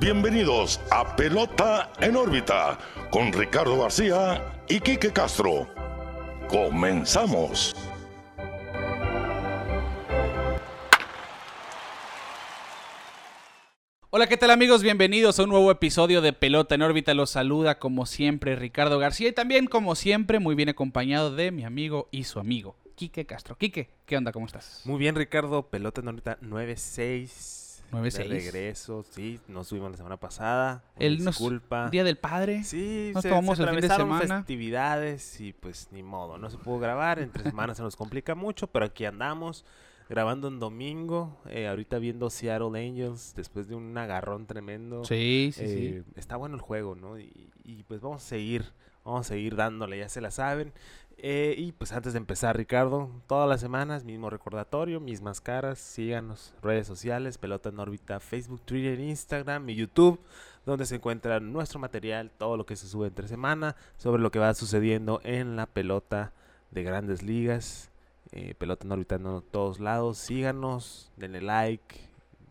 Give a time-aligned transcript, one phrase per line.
[0.00, 2.78] bienvenidos a Pelota en órbita
[3.10, 5.68] con Ricardo García y Quique Castro.
[6.48, 7.76] Comenzamos.
[14.08, 14.82] Hola, ¿qué tal amigos?
[14.82, 17.12] Bienvenidos a un nuevo episodio de Pelota en órbita.
[17.12, 21.64] Los saluda como siempre Ricardo García y también como siempre muy bien acompañado de mi
[21.64, 23.56] amigo y su amigo Quique Castro.
[23.56, 24.32] Quique, ¿qué onda?
[24.32, 24.80] ¿Cómo estás?
[24.86, 25.68] Muy bien, Ricardo.
[25.68, 27.59] Pelota en órbita 96.
[27.90, 28.12] 9-6.
[28.12, 29.40] De regreso, sí.
[29.48, 30.82] Nos subimos la semana pasada.
[30.96, 31.90] El nos- disculpa.
[31.90, 32.64] Día del Padre.
[32.64, 34.36] Sí, nos se, tomamos se el fin de semana.
[34.38, 37.18] festividades y pues ni modo, no se pudo grabar.
[37.18, 39.64] Entre semanas se nos complica mucho, pero aquí andamos
[40.08, 41.36] grabando en domingo.
[41.46, 45.04] eh, ahorita viendo Seattle Angels después de un agarrón tremendo.
[45.04, 45.86] Sí, sí, sí.
[45.86, 47.18] Eh, Está bueno el juego, ¿no?
[47.18, 48.64] Y, y, pues vamos a seguir,
[49.04, 50.72] vamos a seguir dándole, ya se la saben.
[51.22, 56.54] Eh, y pues antes de empezar, Ricardo, todas las semanas, mismo recordatorio, mismas caras, síganos,
[56.62, 60.18] redes sociales, Pelota en órbita, Facebook, Twitter, Instagram y YouTube,
[60.64, 64.38] donde se encuentra nuestro material, todo lo que se sube entre semana, sobre lo que
[64.38, 66.32] va sucediendo en la pelota
[66.70, 67.90] de grandes ligas.
[68.32, 72.09] Eh, pelota en órbita en todos lados, síganos, denle like,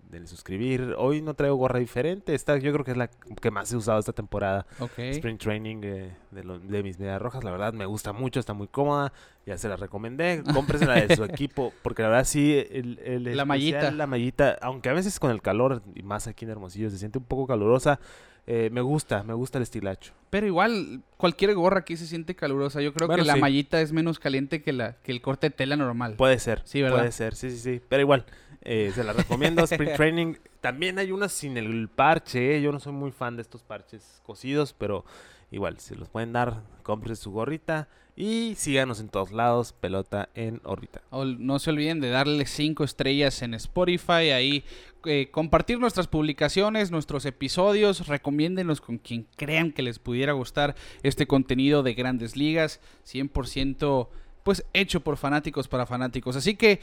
[0.09, 0.95] denle suscribir.
[0.97, 3.99] Hoy no traigo gorra diferente, esta yo creo que es la que más he usado
[3.99, 4.65] esta temporada.
[4.79, 4.97] Ok.
[4.99, 8.53] Spring Training eh, de, lo- de mis medias rojas, la verdad me gusta mucho, está
[8.53, 9.13] muy cómoda,
[9.45, 13.23] ya se la recomendé, cómprese la de su equipo, porque la verdad sí, el, el
[13.23, 13.91] La especial, mallita.
[13.91, 17.19] la mallita, aunque a veces con el calor, y más aquí en Hermosillo, se siente
[17.19, 17.99] un poco calurosa,
[18.47, 20.13] eh, me gusta, me gusta el estilacho.
[20.31, 22.81] Pero igual, cualquier gorra aquí se siente calurosa.
[22.81, 23.39] Yo creo Bueno, que la sí.
[23.41, 26.15] mallita es menos caliente que, la, que el corte de tela normal.
[26.15, 26.97] Puede ser, Sí, ¿verdad?
[26.97, 28.25] puede ser, sí, sí, sí, pero igual,
[28.61, 32.79] eh, se la recomiendo, Spring Training, también hay unas sin el parche, eh, yo no
[32.79, 35.05] soy muy fan de estos parches cosidos, pero
[35.51, 40.59] igual, si los pueden dar, cómprense su gorrita, y síganos en todos lados, pelota en
[40.65, 41.01] órbita.
[41.09, 44.65] O- no se olviden de darle cinco estrellas en Spotify, ahí
[45.05, 51.27] eh, compartir nuestras publicaciones, nuestros episodios, recomiéndenlos con quien crean que les pudiera gustar este
[51.27, 54.09] contenido de grandes ligas, 100%
[54.43, 56.35] pues hecho por fanáticos para fanáticos.
[56.35, 56.81] Así que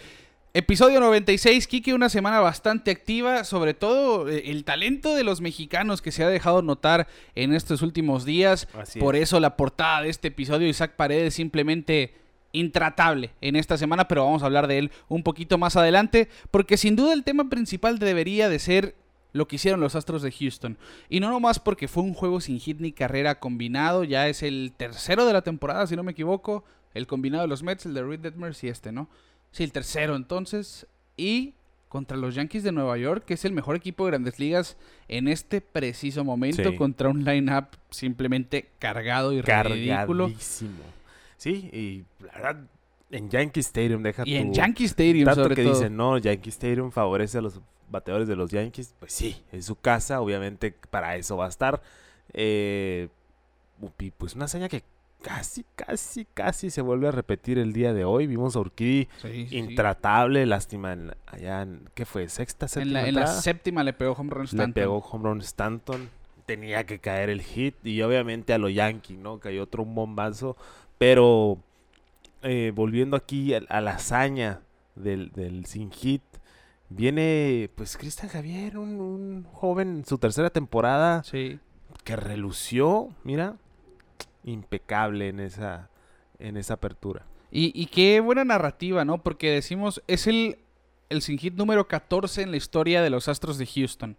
[0.54, 6.02] episodio 96, Kike, una semana bastante activa, sobre todo eh, el talento de los mexicanos
[6.02, 8.68] que se ha dejado notar en estos últimos días.
[8.74, 9.24] Así Por es.
[9.24, 12.14] eso la portada de este episodio, Isaac Paredes, simplemente
[12.52, 16.76] intratable en esta semana, pero vamos a hablar de él un poquito más adelante, porque
[16.76, 18.94] sin duda el tema principal debería de ser
[19.32, 20.78] lo que hicieron los Astros de Houston.
[21.10, 24.72] Y no nomás porque fue un juego sin hit ni carrera combinado, ya es el
[24.76, 26.64] tercero de la temporada, si no me equivoco,
[26.94, 29.10] el combinado de los Mets, el de Reed Detmers y este, ¿no?
[29.56, 30.86] Sí, el tercero entonces.
[31.16, 31.54] Y
[31.88, 34.76] contra los Yankees de Nueva York, que es el mejor equipo de grandes ligas
[35.08, 36.76] en este preciso momento, Sí.
[36.76, 40.30] contra un line-up simplemente cargado y ridículo.
[41.38, 42.56] Sí, y la verdad,
[43.10, 45.72] en Yankee Stadium deja Y en Yankee Stadium, Tanto sobre que todo.
[45.72, 47.58] dicen, no, Yankee Stadium favorece a los
[47.88, 48.94] bateadores de los Yankees.
[48.98, 51.80] Pues sí, es su casa, obviamente para eso va a estar.
[52.34, 53.08] Eh,
[54.18, 54.82] pues una hazaña que
[55.22, 58.26] casi, casi, casi se vuelve a repetir el día de hoy.
[58.26, 59.56] Vimos a Urquidy Sí, sí, sí.
[59.58, 62.28] intratable, lástima en- allá en, ¿qué fue?
[62.28, 64.72] ¿Sexta, En séptima la, en la séptima le pegó home run Le Stanton.
[64.72, 66.08] pegó home run Stanton.
[66.46, 67.74] Tenía que caer el hit.
[67.84, 69.40] Y obviamente a lo Yankee, ¿no?
[69.40, 70.56] Cayó otro un bombazo.
[70.98, 71.58] Pero
[72.42, 74.60] eh, volviendo aquí a, a la hazaña
[74.94, 76.22] del, del sin hit.
[76.88, 81.58] Viene pues Cristian Javier, un, un joven en su tercera temporada Sí.
[82.04, 83.56] que relució, mira,
[84.46, 85.90] impecable en esa,
[86.38, 87.26] en esa apertura.
[87.50, 89.22] Y, y qué buena narrativa, ¿no?
[89.22, 90.56] Porque decimos, es el,
[91.10, 94.16] el sin hit número 14 en la historia de los Astros de Houston.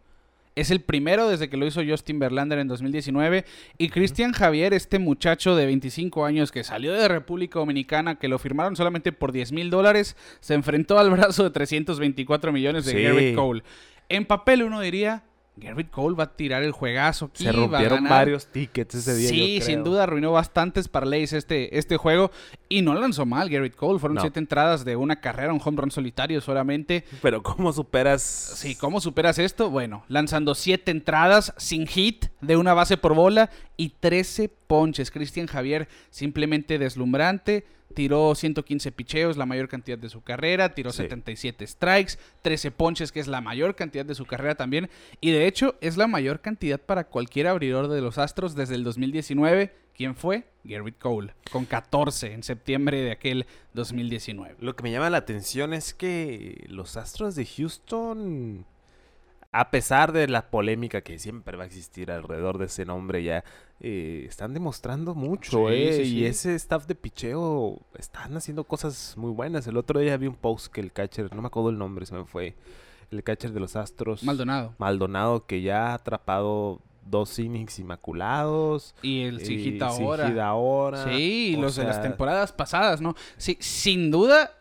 [0.55, 3.45] Es el primero desde que lo hizo Justin Verlander en 2019.
[3.77, 8.39] Y Cristian Javier, este muchacho de 25 años que salió de República Dominicana, que lo
[8.39, 13.03] firmaron solamente por 10 mil dólares, se enfrentó al brazo de 324 millones de Sí.
[13.03, 13.61] Garrett Cole.
[14.09, 15.23] En papel uno diría,
[15.59, 18.19] Garrett Cole va a tirar el juegazo aquí, Se va a rompieron ganar".
[18.19, 19.29] varios tickets ese día.
[19.29, 22.31] Sí, yo sin duda arruinó bastantes parlays este, este juego.
[22.69, 23.97] Y no lanzó mal Garrett Cole.
[23.99, 24.21] Fueron No.
[24.21, 27.03] siete entradas de una carrera, un home run solitario solamente.
[27.21, 28.21] Pero ¿cómo superas?
[28.21, 29.69] Sí, ¿cómo superas esto?
[29.69, 35.11] Bueno, lanzando siete entradas sin hit de una base por bola y 13 ponches.
[35.11, 37.65] Cristian Javier simplemente deslumbrante.
[37.97, 40.75] Tiró 115 picheos, la mayor cantidad de su carrera.
[40.75, 40.97] Tiró Sí.
[40.97, 42.13] 77 strikes,
[42.43, 44.87] 13 ponches, que es la mayor cantidad de su carrera también.
[45.19, 48.83] Y de hecho, es la mayor cantidad para cualquier abridor de los Astros desde el
[48.83, 49.73] 2019.
[49.95, 50.43] ¿Quién fue?
[50.63, 54.57] Garrett Cole, con 14 en septiembre de aquel 2019.
[54.59, 58.63] Lo que me llama la atención es que los Astros de Houston,
[59.51, 63.43] a pesar de la polémica que siempre va a existir alrededor de ese nombre ya,
[63.79, 69.15] eh, están demostrando mucho, Sí, eh, sí, y ese staff de picheo están haciendo cosas
[69.17, 69.67] muy buenas.
[69.67, 72.15] El otro día vi un post que el catcher, no me acuerdo el nombre, se
[72.15, 72.55] me fue,
[73.11, 74.23] el catcher de los Astros.
[74.23, 74.73] Maldonado.
[74.77, 78.95] Maldonado, que ya ha atrapado dos innings inmaculados.
[79.01, 80.47] Y el Sijita y ahora.
[80.47, 81.03] Ahora.
[81.05, 83.15] Sí, los de las temporadas pasadas, ¿no?
[83.37, 84.51] Sí, sin duda,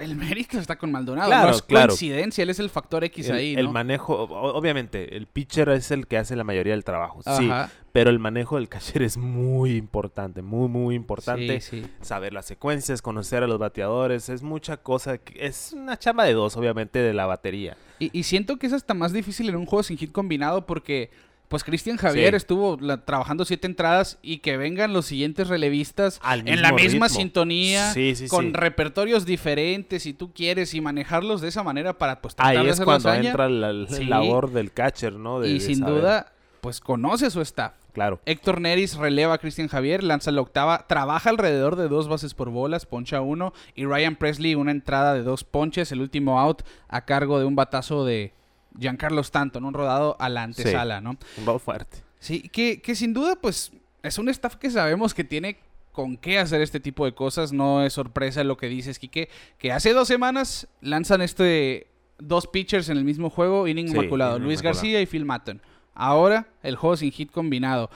[0.00, 1.28] el mérito está con Maldonado.
[1.28, 1.88] Claro, no es claro.
[1.88, 3.72] coincidencia, él es el factor X el, ahí, el ¿no?
[3.72, 7.20] manejo, o- obviamente, el pitcher es el que hace la mayoría del trabajo.
[7.38, 7.50] Sí,
[7.92, 11.60] pero el manejo del catcher es muy importante, muy, muy importante.
[11.60, 11.90] Sí, sí.
[12.00, 15.18] Saber las secuencias, conocer a los bateadores, es mucha cosa.
[15.18, 17.76] que- Es una chamba de dos, obviamente, de la batería.
[17.98, 21.10] Y, y siento que es hasta más difícil en un juego sin hit combinado porque,
[21.50, 22.36] pues, Cristian Javier Sí.
[22.36, 27.08] estuvo la- trabajando siete entradas y que vengan los siguientes relevistas Al en la misma
[27.08, 27.20] ritmo.
[27.20, 32.22] sintonía, Sí, sí, con repertorios diferentes, si tú quieres, y manejarlos de esa manera para,
[32.22, 35.40] pues, tratar Ahí de es hacer cuando entra la, labor del catcher, ¿no?
[35.40, 35.94] De- y de sin saber.
[35.94, 37.72] duda, pues, conoce su staff.
[37.92, 38.20] Claro.
[38.24, 42.50] Héctor Neris releva a Cristian Javier, lanza la octava, trabaja alrededor de dos bases por
[42.50, 47.04] bolas, poncha uno, y Ryan Presley una entrada de dos ponches, el último out a
[47.04, 48.32] cargo de un batazo de
[48.78, 51.16] Giancarlo Stanton, un rodado a la antesala, ¿no?
[51.44, 51.98] Un fuerte.
[52.18, 53.72] Sí, que, que sin duda, pues,
[54.02, 55.58] es un staff que sabemos que tiene
[55.92, 59.28] con qué hacer este tipo de cosas, no es sorpresa lo que dices, Quique,
[59.58, 61.88] que hace dos semanas lanzan este
[62.18, 64.74] dos pitchers en el mismo juego, inning Sí, inmaculado, Luis inmaculado.
[64.74, 65.60] García y Phil Matton.
[65.94, 67.90] Ahora, el juego sin hit combinado.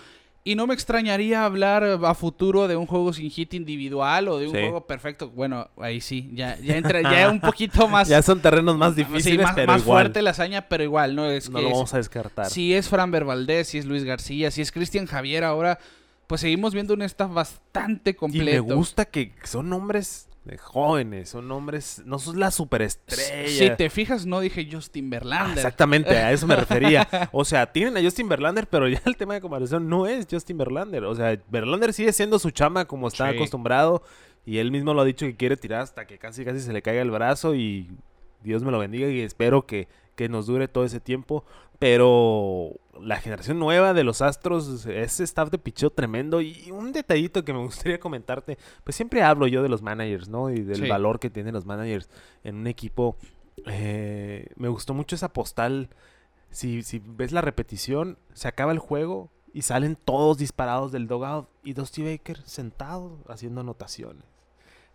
[0.46, 4.46] Y no me extrañaría hablar a futuro de un juego sin hit individual o de
[4.48, 4.60] un Sí.
[4.60, 5.30] juego perfecto.
[5.30, 9.04] Bueno, ahí sí, ya, ya entra, ya un poquito más, Ya son terrenos más sí,
[9.04, 10.02] difíciles, más, pero más igual.
[10.04, 11.30] fuerte la hazaña, pero igual, ¿no?
[11.30, 12.50] Es no que lo es- vamos a descartar.
[12.50, 15.78] si es Fran Valdez, si es Luis García, si es Cristian Javier ahora,
[16.26, 18.64] pues seguimos viendo un staff bastante y completo.
[18.66, 23.48] me gusta que son nombres de jóvenes, son nombres, no son la superestrella.
[23.70, 25.56] Si te fijas, no dije Justin Ah, Verlander.
[25.58, 27.08] exactamente, a eso me refería.
[27.32, 30.58] O sea, tienen a Justin Verlander, pero ya el tema de comparación no es Justin
[30.58, 31.04] Verlander.
[31.04, 33.36] O sea, Verlander sigue siendo su chama como está Sí.
[33.36, 34.02] acostumbrado.
[34.46, 36.82] Y él mismo lo ha dicho que quiere tirar hasta que casi casi se le
[36.82, 37.54] caiga el brazo.
[37.54, 37.88] Y
[38.42, 41.44] Dios me lo bendiga y espero que, que nos dure todo ese tiempo.
[41.78, 42.70] Pero
[43.00, 46.40] la generación nueva de los Astros, ese staff de picheo tremendo.
[46.40, 50.50] Y un detallito que me gustaría comentarte, pues siempre hablo yo de los managers, ¿no?
[50.50, 50.88] Y del Sí.
[50.88, 52.08] valor que tienen los managers
[52.42, 53.16] en un equipo.
[53.66, 55.88] Eh, me gustó mucho esa postal.
[56.50, 61.48] Si, si ves la repetición, se acaba el juego y salen todos disparados del dogout
[61.64, 64.24] y Dusty Baker sentado haciendo anotaciones.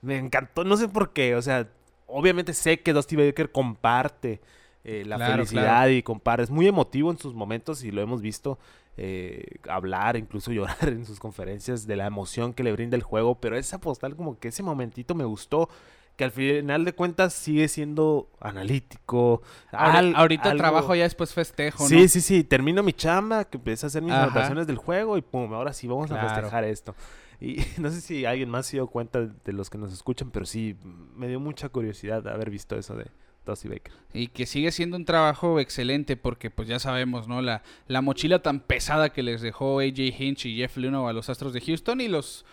[0.01, 1.68] Me encantó, no sé por qué, o sea,
[2.07, 4.39] obviamente sé que Dusty Baker comparte
[4.83, 5.91] eh, la Claro, felicidad claro.
[5.91, 8.57] y comparte, es muy emotivo en sus momentos y lo hemos visto
[8.97, 13.35] eh, hablar, incluso llorar en sus conferencias de la emoción que le brinda el juego,
[13.39, 15.69] pero esa postal como que ese momentito me gustó,
[16.15, 19.41] que al final de cuentas sigue siendo analítico.
[19.71, 21.89] Al- ahorita algo- trabajo ya después festejo, ¿no?
[21.89, 24.23] Sí, sí, sí, termino mi chamba, que empiezo a hacer mis Ajá.
[24.23, 26.93] anotaciones del juego y pum, ahora sí vamos a festejar esto.
[27.39, 30.45] Y no sé si alguien más se dio cuenta de los que nos escuchan, pero
[30.45, 30.75] sí,
[31.15, 33.05] me dio mucha curiosidad haber visto eso de
[34.13, 37.42] Y que sigue siendo un trabajo excelente porque pues ya sabemos, ¿no?
[37.42, 41.30] La, la mochila tan pesada que les dejó AJ Hinch y Jeff Luno a los
[41.30, 42.46] Astros de Houston y los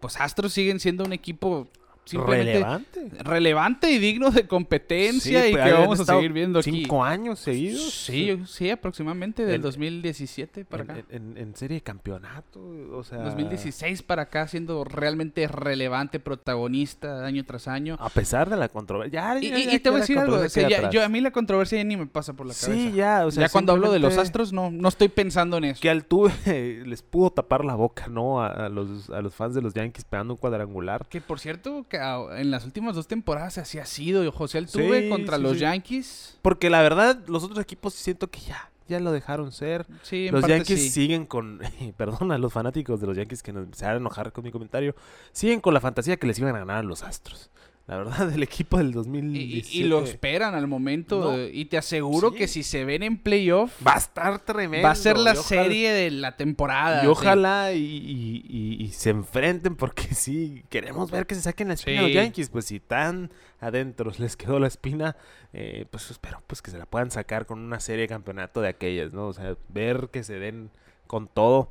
[0.00, 1.68] pues Astros siguen siendo un equipo
[2.04, 3.10] simplemente Relevante.
[3.20, 6.70] relevante y digno de competencia Sí, y pues, que vamos a seguir viendo aquí.
[6.72, 7.92] Cinco años seguidos.
[7.92, 11.02] Sí, sí, aproximadamente del En- 2017 para en, acá.
[11.10, 12.60] en- serie de campeonato,
[12.92, 13.18] o sea...
[13.18, 17.96] 2016 para acá siendo realmente relevante, protagonista año tras año.
[18.00, 19.20] A pesar de la controversia.
[19.34, 21.04] Ya, Y, ya- y- ya y te voy a decir algo, o sea, ya- yo,
[21.04, 22.72] a mí la controversia ya ni me pasa por la cabeza.
[22.72, 25.64] Sí, ya, o sea, ya cuando hablo de los Astros no, no estoy pensando en
[25.64, 25.80] eso.
[25.80, 26.32] que Altuve
[26.86, 28.42] les pudo tapar la boca, ¿no?
[28.42, 31.06] A, a los, a los fans de los Yankees pegando un cuadrangular.
[31.08, 35.36] Que por cierto, en las últimas dos temporadas así ha sido José Altuve Sí, contra
[35.36, 35.58] sí, los sí.
[35.60, 36.38] Yankees.
[36.42, 39.86] Porque la verdad, los otros equipos siento que ya, ya lo dejaron ser.
[40.02, 41.60] Sí, Los Yankees siguen con,
[41.96, 44.50] perdón a los fanáticos de los Yankees que nos se van a enojar con mi
[44.50, 44.94] comentario,
[45.32, 47.50] siguen con la fantasía que les iban a ganar a los Astros.
[47.88, 51.32] La verdad, el equipo del Y, 2017 y- y lo esperan al momento.
[51.32, 51.42] No.
[51.46, 52.36] y te aseguro Sí.
[52.36, 54.86] que si se ven en playoff, va a estar tremendo.
[54.86, 56.98] va a ser la ojalá- serie de la temporada.
[56.98, 57.06] Y sí.
[57.08, 61.74] ojalá y, y- y- y se enfrenten porque sí, queremos ver que se saquen la
[61.74, 62.14] espina a los Sí.
[62.14, 62.50] Yankees.
[62.50, 65.16] Pues si tan adentro les quedó la espina,
[65.52, 68.68] eh, pues espero pues que se la puedan sacar con una serie de campeonato de
[68.68, 69.26] aquellas, ¿no?
[69.26, 70.70] O sea, ver que se den
[71.08, 71.70] con todo.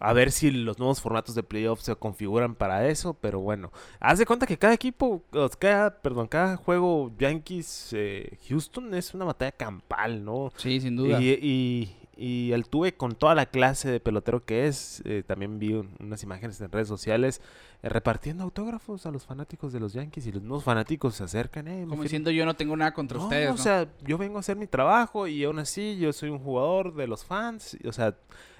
[0.00, 3.72] A ver si los nuevos formatos de playoffs se configuran para eso, pero bueno.
[4.00, 9.12] Haz de cuenta que cada equipo, o cada, perdón, cada juego Yankees eh, Houston es
[9.14, 10.52] una batalla campal, ¿no?
[10.56, 11.20] Sí, sin duda.
[11.20, 15.74] Y, y, y Altuve con toda la clase de pelotero que es, eh, también vi
[15.74, 17.40] un- unas imágenes en redes sociales
[17.82, 21.68] eh, repartiendo autógrafos a los fanáticos de los Yankees y los nuevos fanáticos se acercan.
[21.68, 23.48] Eh, Como diciendo yo no tengo nada contra No, ustedes.
[23.48, 23.58] o ¿no?
[23.58, 27.06] sea, yo vengo a hacer mi trabajo y aún así yo soy un jugador de
[27.06, 27.76] los fans.
[27.80, 28.16] y, O sea,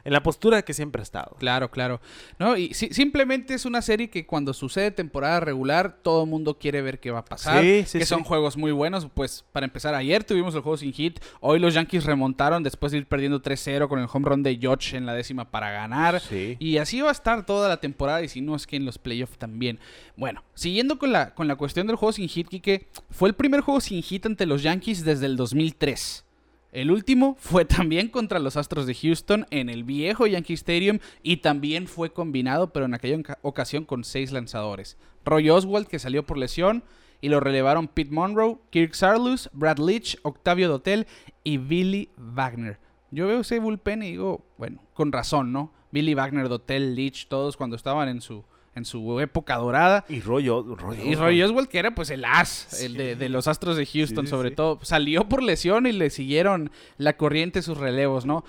[0.09, 1.37] en la postura que siempre ha estado.
[1.38, 2.00] Claro, claro.
[2.38, 6.59] No, y si- simplemente es una serie que cuando sucede temporada regular, todo el mundo
[6.59, 7.62] quiere ver qué va a pasar.
[7.62, 8.09] Sí, sí, que sí.
[8.09, 9.07] son juegos muy buenos.
[9.12, 11.21] Pues para empezar, ayer tuvimos el juego sin hit.
[11.41, 14.97] Hoy los Yankees remontaron después de ir perdiendo 3-0 con el home run de George
[14.97, 16.21] en la décima para ganar.
[16.21, 16.57] Sí.
[16.59, 18.97] Y así va a estar toda la temporada y si no es que en los
[18.97, 19.79] playoffs también.
[20.17, 23.61] Bueno, siguiendo con la, con la cuestión del juego sin hit, Kike, fue el primer
[23.61, 26.25] juego sin hit ante los Yankees desde el 2003.
[26.71, 31.39] El último fue también contra los Astros de Houston en el viejo Yankee Stadium y
[31.39, 34.99] también fue combinado, pero en aquella oca- ocasión con seis lanzadores.
[35.25, 36.85] Roy Oswald, que salió por lesión,
[37.21, 41.07] y lo relevaron Pete Monroe, Kirk Sarlus, Brad Leach, Octavio Dotel
[41.43, 42.79] y Billy Wagner.
[43.11, 45.73] Yo veo ese bullpen y digo, bueno, con razón, ¿no?
[45.91, 48.45] Billy Wagner, Dotel, Leach, todos cuando estaban en su,
[48.78, 50.04] en su época dorada.
[50.08, 50.64] Y rollo.
[51.04, 54.25] Y Roy Oswald, que era pues el as, el de, de los Astros de Houston,
[54.26, 54.54] Sí, sobre sí.
[54.56, 58.44] todo, salió por lesión y le siguieron la corriente sus relevos, ¿no?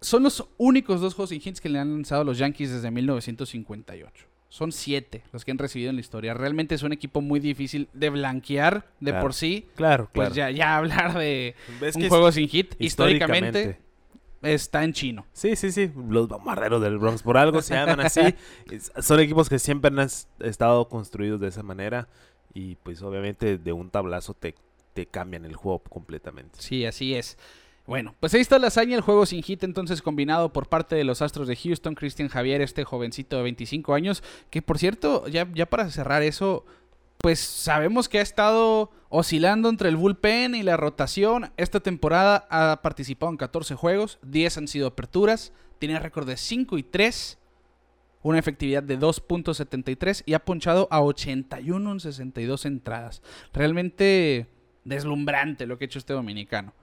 [0.00, 4.26] Son los únicos dos juegos sin hits que le han lanzado los Yankees desde 1958.
[4.50, 6.32] Son siete los que han recibido en la historia.
[6.34, 9.22] Realmente es un equipo muy difícil de blanquear de Claro.
[9.24, 9.66] por sí.
[9.74, 10.52] Claro, Pues claro.
[10.52, 11.56] ya, ya hablar de
[11.96, 13.83] un juego sin hit, históricamente- históricamente,
[14.44, 15.26] está en chino.
[15.32, 15.90] Sí, sí, sí.
[16.08, 18.20] Los bombarderos del Bronx por algo se llaman así.
[19.00, 22.08] Son equipos que siempre han es- estado construidos de esa manera.
[22.52, 24.54] Y pues obviamente de un tablazo te,
[24.92, 26.60] te cambian el juego completamente.
[26.60, 27.36] Sí, así es.
[27.86, 31.04] Bueno, pues ahí está la hazaña, el juego sin hit entonces combinado por parte de
[31.04, 35.46] los Astros de Houston, Christian Javier, este jovencito de 25 años, que por cierto, ya,
[35.52, 36.64] ya para cerrar eso,
[37.24, 41.52] pues sabemos que ha estado oscilando entre el bullpen y la rotación.
[41.56, 46.76] Esta temporada ha participado en 14 juegos, 10 han sido aperturas, tiene récord de 5
[46.76, 47.38] y 3,
[48.24, 53.22] una efectividad de 2.73 y ha ponchado a 81 en 62 entradas.
[53.54, 54.46] Realmente
[54.84, 56.74] deslumbrante lo que ha hecho este dominicano.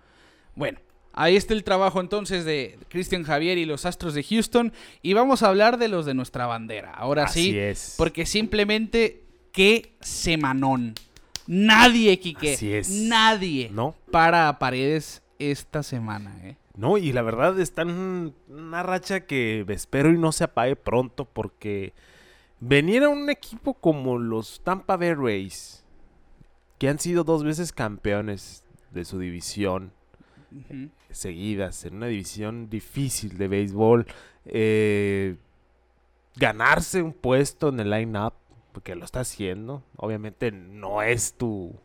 [0.56, 0.80] Bueno,
[1.14, 4.74] ahí está el trabajo entonces de Christian Javier y los Astros de Houston.
[5.04, 6.90] Y vamos a hablar de los de nuestra bandera.
[6.96, 7.94] Ahora Así sí, es.
[7.96, 9.22] porque simplemente
[9.52, 10.96] qué semanón.
[11.48, 12.54] Nadie, Quique.
[12.54, 12.90] Así es.
[12.90, 13.96] Nadie ¿No?
[14.12, 16.58] para paredes esta semana, ¿eh?
[16.76, 21.26] No, y la verdad está en una racha que espero y no se apague pronto
[21.26, 21.94] porque
[22.60, 25.84] venir a un equipo como los Tampa Bay Rays,
[26.78, 29.92] que han sido dos veces campeones de su división
[31.12, 34.06] seguidas, en una división difícil de béisbol,
[34.46, 35.36] eh,
[36.36, 38.34] ganarse un puesto en el line-up,
[38.72, 41.76] porque lo está haciendo, obviamente no es tu,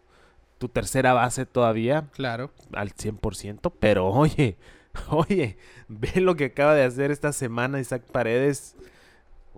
[0.58, 2.50] tu tercera base todavía, Claro.
[2.72, 4.56] al 100%, pero oye,
[5.10, 5.56] oye,
[5.88, 8.76] ve lo que acaba de hacer esta semana Isaac Paredes.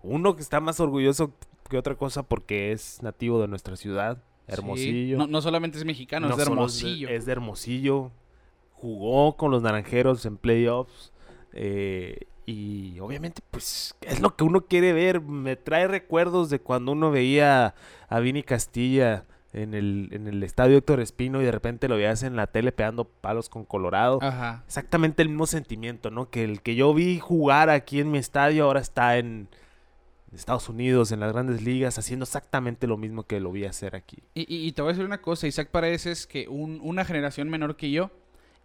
[0.02, 1.32] Uno que está más orgulloso
[1.68, 4.54] que otra cosa porque es nativo de nuestra ciudad, Sí.
[4.54, 5.18] Hermosillo.
[5.18, 7.08] No, no solamente es mexicano, No es de Hermosillo.
[7.11, 8.11] Es de Hermosillo.
[8.73, 11.12] Jugó con los naranjeros en playoffs.
[11.52, 15.21] Eh, y obviamente, pues, es lo que uno quiere ver.
[15.21, 17.75] Me trae recuerdos de cuando uno veía
[18.09, 22.23] a Vini Castilla en el, en el estadio Héctor Espino y de repente lo veías
[22.23, 24.19] en la tele pegando palos con Colorado.
[24.23, 24.62] Ajá.
[24.67, 26.31] Exactamente el mismo sentimiento, ¿no?
[26.31, 29.49] Que el que yo vi jugar aquí en mi estadio ahora está en
[30.33, 34.19] Estados Unidos, en las grandes ligas, haciendo exactamente lo mismo que lo vi hacer aquí.
[34.35, 37.05] Y, y- y te voy a decir una cosa, Isaac Paredes es que un- una
[37.07, 38.11] generación menor que yo,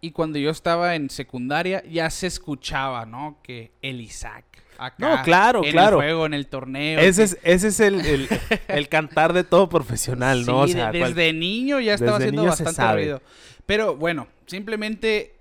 [0.06, 3.38] y cuando yo estaba en secundaria ya se escuchaba, ¿no?
[3.42, 4.44] Que el Isaac.
[4.76, 5.96] Acá, No, claro, en claro.
[6.00, 6.98] el juego, en el torneo.
[6.98, 8.28] Ese es, ese es el, el-
[8.68, 10.60] el cantar de todo profesional, ¿no?
[10.60, 13.22] O Sí, sea, de- cual- desde niño ya estaba desde haciendo bastante ruido.
[13.66, 15.36] Pero bueno, simplemente,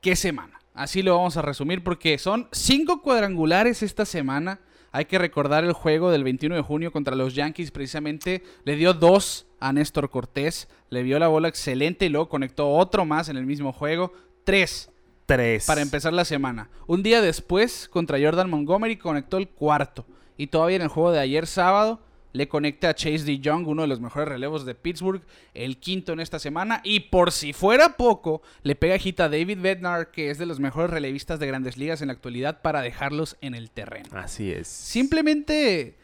[0.00, 0.60] ¿qué semana?
[0.74, 4.58] Así lo vamos a resumir porque son cinco cuadrangulares esta semana.
[4.94, 7.72] Hay que recordar el juego del 21 de junio contra los Yankees.
[7.72, 10.68] Precisamente le dio dos a Néstor Cortés.
[10.88, 14.12] Le vio la bola excelente y luego conectó otro más en el mismo juego.
[14.44, 14.92] Tres
[15.26, 15.66] tres.
[15.66, 16.70] para empezar la semana.
[16.86, 20.06] Un día después, contra Jordan Montgomery, conectó el cuarto.
[20.36, 22.00] Y todavía en el juego de ayer sábado,
[22.34, 23.38] le conecta a Chase D.
[23.38, 25.22] Young, uno de los mejores relevos de Pittsburgh,
[25.54, 26.80] el quinto en esta semana.
[26.82, 30.58] Y por si fuera poco, le pega hit a David Bednar, que es de los
[30.58, 34.08] mejores relevistas de grandes ligas en la actualidad, para dejarlos en el terreno.
[34.12, 34.66] Así es.
[34.66, 35.94] Simplemente.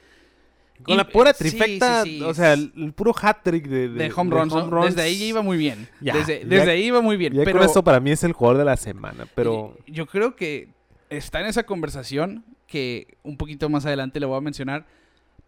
[0.85, 4.13] Con la pura sí, sí, trifecta, sí, o sea, el, el puro hat-trick de, de,
[4.15, 4.95] home runs.
[4.95, 5.89] Desde ahí iba muy bien.
[6.01, 7.35] Ya, desde ya- ahí iba muy bien.
[7.35, 9.77] Ya pero esto para mí es el jugador de la semana, pero...
[9.87, 10.69] Yo creo que
[11.11, 14.87] está en esa conversación que un poquito más adelante le voy a mencionar.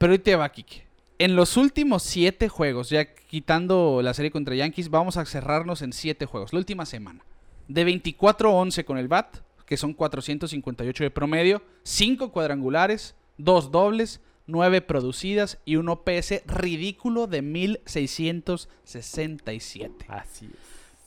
[0.03, 0.83] Pero hoy te va, Kike.
[1.21, 5.93] En los últimos siete juegos, ya quitando la serie contra Yankees, vamos a cerrarnos en
[5.93, 6.53] siete juegos.
[6.53, 7.25] La última semana.
[7.69, 14.81] De 24-11 con el BAT, que son 458 de promedio, 5 cuadrangulares, 2 dobles, 9
[14.81, 20.07] producidas y un OPS ridículo de 1667.
[20.09, 20.53] Así es.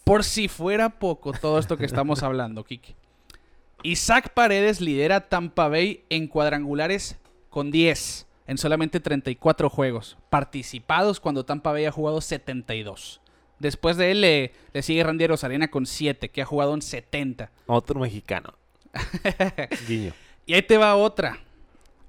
[0.06, 2.96] Por si fuera poco todo esto que estamos hablando, Kike.
[3.84, 7.18] Isaac Paredes lidera Tampa Bay en cuadrangulares
[7.50, 13.22] con 10 en solamente 34 juegos participados cuando Tampa Bay ha jugado 72.
[13.60, 17.52] Después de él le, le sigue Randy Rosarena con 7, que ha jugado en 70.
[17.68, 18.54] Otro mexicano.
[19.88, 20.14] Guiño.
[20.46, 21.40] Y ahí te va otra.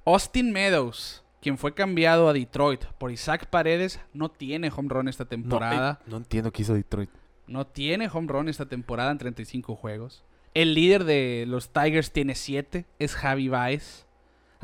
[0.05, 5.25] Austin Meadows, quien fue cambiado a Detroit por Isaac Paredes, no tiene home run esta
[5.25, 6.00] No, temporada.
[6.02, 7.11] eh, no entiendo qué hizo Detroit.
[7.47, 10.25] No tiene home run esta temporada en 35 juegos.
[10.55, 14.06] El líder de los Tigers tiene 7, es Javi Baez.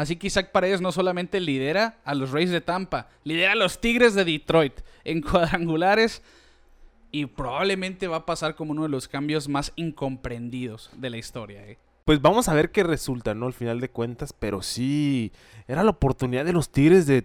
[0.02, 3.80] Así que Isaac Paredes no solamente lidera a los Rays de Tampa, lidera a los
[3.80, 6.22] Tigres de Detroit en cuadrangulares
[7.12, 11.64] y probablemente va a pasar como uno de los cambios más incomprendidos de la historia.
[11.64, 11.78] ¿eh?
[12.04, 13.46] Pues vamos a ver qué resulta, ¿no?
[13.46, 15.30] Al final de cuentas, pero sí,
[15.68, 17.24] era la oportunidad de los Tigres de,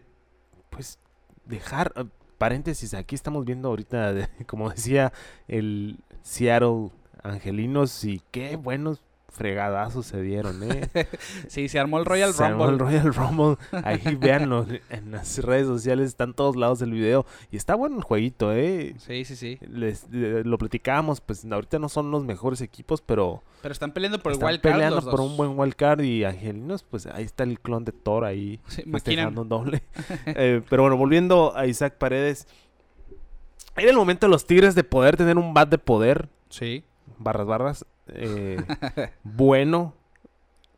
[0.69, 1.00] pues,
[1.46, 2.03] dejar, eh,
[2.38, 5.12] paréntesis, aquí estamos viendo ahorita, como decía,
[5.48, 6.91] el Seattle
[7.24, 10.89] Angelinos y qué buenos fregadazos se dieron, ¿eh?
[11.48, 12.74] Sí, se armó el Royal Se armó Rumble.
[12.74, 13.57] el Royal Rumble.
[13.84, 17.25] Ahí véanlo en las redes sociales, están todos lados del video.
[17.51, 18.96] Y está bueno el jueguito, ¿eh?
[18.98, 19.60] Sí, sí, sí.
[19.62, 24.31] Les, lo platicábamos, pues ahorita no son los mejores equipos, pero Pero están peleando por
[24.31, 27.24] el están wild card peleando los por un buen wild card y Angelinos, pues ahí
[27.24, 29.84] está el clon de Thor ahí Sí, un doble.
[30.25, 32.48] Eh, pero bueno, volviendo a Isaac Paredes.
[33.75, 36.84] Era el momento de los Tigres de poder tener un bat de poder, Sí.
[37.18, 38.58] Barras barras, eh,
[39.24, 39.94] bueno.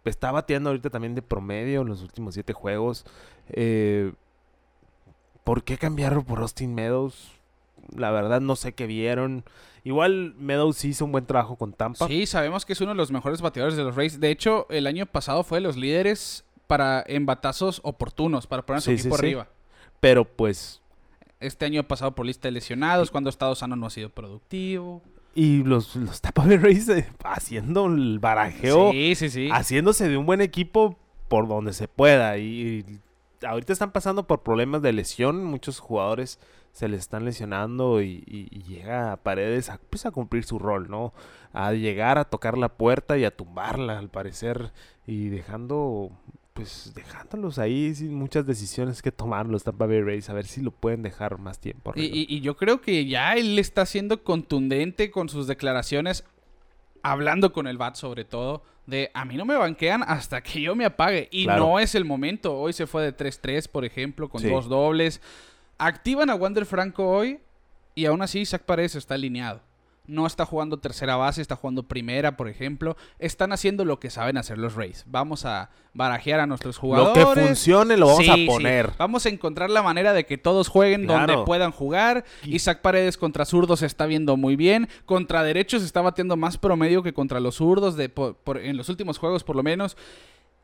[0.06, 3.06] Está bateando ahorita también de promedio en los últimos siete juegos.
[3.50, 4.14] Eh,
[5.44, 7.32] ¿Por qué cambiarlo por Austin Meadows?
[7.96, 9.44] La verdad no sé qué vieron.
[9.84, 12.08] Igual Meadows hizo un buen trabajo con Tampa.
[12.08, 14.20] Sí, sabemos que es uno de los mejores bateadores de los Rays.
[14.20, 18.78] De hecho, el año pasado fue de los líderes para en batazos oportunos, para poner
[18.78, 19.26] a su Sí, equipo sí.
[19.26, 19.48] arriba.
[20.00, 20.82] Pero pues...
[21.40, 24.10] Este año ha pasado por lista de lesionados, cuando ha estado sano no ha sido
[24.10, 25.02] productivo.
[25.36, 28.92] Y los, los Tampa Bay Rays eh, haciendo el barajeo.
[28.92, 29.50] Sí, sí, sí.
[29.52, 32.38] haciéndose de un buen equipo por donde se pueda.
[32.38, 32.86] Y,
[33.42, 35.44] y ahorita están pasando por problemas de lesión.
[35.46, 36.40] Muchos jugadores
[36.72, 40.60] se les están lesionando y, y- y llega a Paredes a, pues, a cumplir su
[40.60, 41.14] rol, ¿no?
[41.54, 44.72] A llegar a tocar la puerta y a tumbarla, al parecer.
[45.08, 46.12] Y dejando,
[46.62, 50.30] pues dejándolos ahí sin muchas decisiones que tomar los Tampa Bay Rays.
[50.30, 51.92] A ver si lo pueden dejar más tiempo.
[51.96, 52.16] Y, arriba.
[52.18, 56.24] y- y yo creo que ya él está siendo contundente con sus declaraciones,
[57.04, 60.76] hablando con el BAT sobre todo, de a mí no me banquean hasta que yo
[60.76, 61.30] me apague.
[61.32, 61.66] Y Claro.
[61.68, 62.58] no es el momento.
[62.58, 64.50] Hoy se fue de 3-3, por ejemplo, con Sí.
[64.50, 65.22] dos dobles.
[65.78, 67.40] Activan a Wander Franco hoy
[67.96, 69.62] y aún así Isaac Paredes está alineado.
[70.10, 72.98] No está jugando tercera base, está jugando primera, por ejemplo.
[73.20, 75.04] Están haciendo lo que saben hacer los Rays.
[75.08, 77.26] Vamos a barajear a nuestros lo jugadores.
[77.26, 78.46] que funcione lo vamos Sí, a sí.
[78.48, 78.92] poner.
[78.98, 81.32] Vamos a encontrar la manera de que todos jueguen Claro.
[81.34, 82.26] donde puedan jugar.
[82.44, 84.90] Isaac Paredes contra zurdos se está viendo muy bien.
[85.06, 88.90] Contra derechos está batiendo más promedio que contra los zurdos de, por- por- en los
[88.90, 89.96] últimos juegos, por lo menos.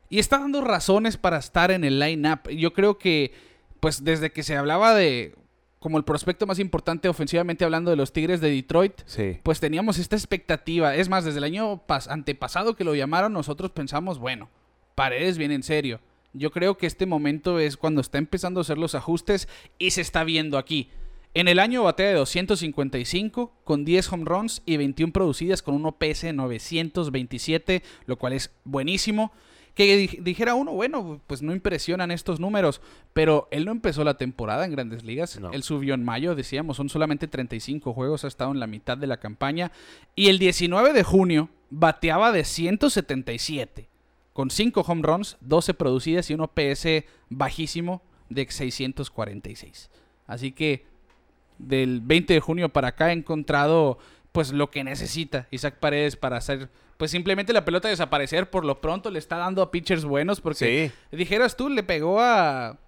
[0.08, 2.48] Y está dando razones para estar en el line-up.
[2.50, 3.32] Yo creo que,
[3.80, 5.34] pues desde que se hablaba de
[5.78, 9.38] como el prospecto más importante ofensivamente hablando de los Tigres de Detroit, Sí.
[9.42, 10.94] pues teníamos esta expectativa.
[10.96, 14.48] Es más, desde el año pas- antepasado que lo llamaron, nosotros pensamos, bueno,
[14.94, 16.00] Paredes viene en serio.
[16.32, 20.00] Yo creo que este momento es cuando está empezando a hacer los ajustes y se
[20.00, 20.88] está viendo aquí.
[21.34, 25.84] En el año batea de 255 con 10 home runs y 21 producidas con un
[25.86, 29.32] OPS de 927, lo cual es buenísimo.
[29.76, 32.80] Que di- dijera uno, bueno, pues no impresionan estos números,
[33.12, 35.38] pero él no empezó la temporada en grandes ligas.
[35.38, 35.52] No.
[35.52, 39.06] Él subió en mayo, decíamos, son solamente 35 juegos, ha estado en la mitad de
[39.06, 39.70] la campaña.
[40.14, 43.86] Y el 19 de junio bateaba de 177,
[44.32, 49.90] con 5 home runs, 12 producidas y un OPS bajísimo de 646.
[50.26, 50.84] Así que
[51.58, 53.98] del 20 de junio para acá ha encontrado
[54.32, 58.80] pues lo que necesita Isaac Paredes para hacer pues simplemente la pelota desaparecer por lo
[58.80, 61.16] pronto le está dando a pitchers buenos porque Sí.
[61.16, 62.78] dijeras tú le pegó a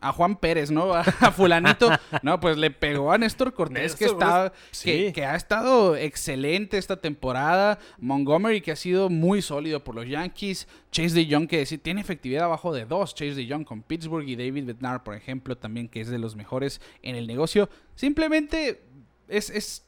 [0.00, 0.94] a Juan Pérez, ¿no?
[0.94, 1.90] A, a fulanito.
[2.22, 7.78] No, pues le pegó a Néstor Cortés, que, está, que, ha estado excelente esta temporada.
[7.98, 10.68] Montgomery, que ha sido muy sólido por los Yankees.
[10.92, 13.14] Chase de Jong, que sí, tiene efectividad abajo de dos.
[13.14, 16.36] Chase de Jong con Pittsburgh y David Bednar, por ejemplo, también, que es de los
[16.36, 17.68] mejores en el negocio.
[17.96, 18.82] Simplemente
[19.26, 19.87] es, es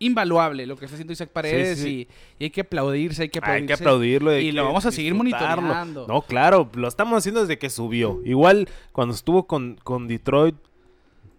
[0.00, 2.08] invaluable lo que está haciendo Isaac Paredes sí.
[2.38, 3.72] Y, y hay que aplaudirse, hay que aplaudirse.
[3.72, 4.30] Hay que aplaudirlo.
[4.32, 6.06] hay Y lo vamos a seguir monitoreando.
[6.08, 8.20] No, claro, lo estamos haciendo desde que subió.
[8.24, 10.56] Igual cuando estuvo con, con Detroit,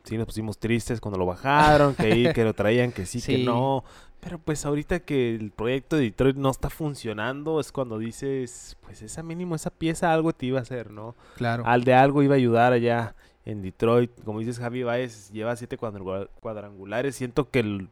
[0.04, 3.39] sí nos pusimos tristes cuando lo bajaron, que ahí que lo traían, que sí, que
[3.39, 3.84] no.
[4.19, 9.02] Pero pues ahorita que el proyecto de Detroit no está funcionando, es cuando dices, pues
[9.02, 11.15] esa mínimo, esa pieza algo te iba a hacer, ¿no?
[11.38, 11.63] Claro.
[11.65, 14.12] Al de algo iba a ayudar allá en Detroit.
[14.24, 17.15] Como dices, Javi Baez lleva siete cuadrangu- cuadrangulares.
[17.15, 17.89] Siento que el-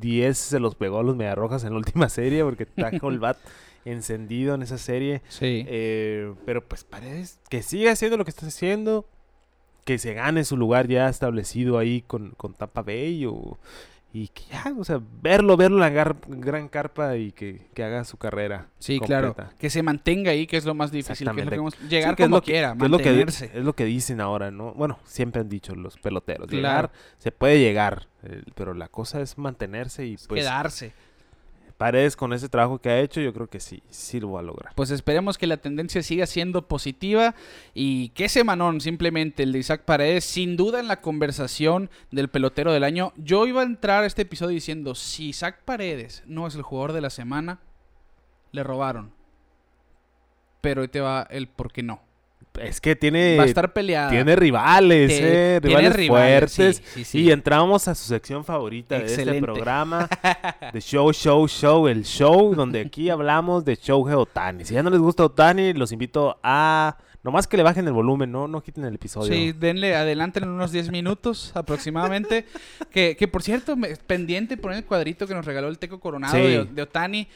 [0.00, 3.38] 10 se los pegó a los Mediarrojas en la última serie porque trajo el bat
[3.84, 5.22] encendido en esa serie.
[5.28, 5.64] Sí.
[5.68, 9.06] Eh, pero pues Paredes que siga haciendo lo que está haciendo,
[9.84, 13.58] que se gane su lugar ya establecido ahí con, con Tampa Bay o,
[14.16, 17.82] y que ya, o sea, verlo, verlo en la gar- gran carpa y que, que
[17.82, 18.68] haga su carrera.
[18.78, 19.34] Sí, completa.
[19.34, 19.50] claro.
[19.58, 21.28] Que se mantenga ahí, que es lo más difícil.
[21.34, 22.98] Que es lo que vamos- llegar Sí, que es lo que- quiera, que es lo
[22.98, 23.50] que, mantenerse.
[23.52, 24.72] es lo que dicen ahora, ¿no?
[24.74, 26.46] Bueno, siempre han dicho los peloteros.
[26.46, 26.62] Claro.
[26.62, 30.92] Llegar, se puede llegar, eh, pero la cosa es mantenerse y pues quedarse.
[31.76, 34.44] Paredes con ese trabajo que ha hecho, yo creo que sí, sí lo va a
[34.44, 34.72] lograr.
[34.76, 37.34] Pues esperemos que la tendencia siga siendo positiva
[37.74, 42.28] y que ese manón, simplemente el de Isaac Paredes, sin duda en la conversación del
[42.28, 43.12] pelotero del año.
[43.16, 46.92] Yo iba a entrar a este episodio diciendo, si Isaac Paredes no es el jugador
[46.92, 47.60] de la semana,
[48.52, 49.12] le robaron.
[50.60, 52.03] Pero te va el por qué no.
[52.60, 54.10] Es que tiene, va a estar peleada.
[54.10, 56.82] tiene rivales, Te- eh, tiene rivales, sí, fuertes.
[56.94, 57.20] sí, sí.
[57.22, 60.08] Y entramos a su sección favorita de este programa,
[60.72, 64.64] de Show, Show, Show, el show, donde aquí hablamos de Shohei Otani.
[64.64, 66.96] Si ya no les gusta Otani, los invito a...
[67.24, 69.32] Nomás que le bajen el volumen, no, no quiten el episodio.
[69.32, 72.44] Sí, denle, adelante en unos 10 minutos aproximadamente.
[72.92, 76.36] que, que por cierto, me- pendiente por el cuadrito que nos regaló el Teco Coronado
[76.36, 77.26] de Otani.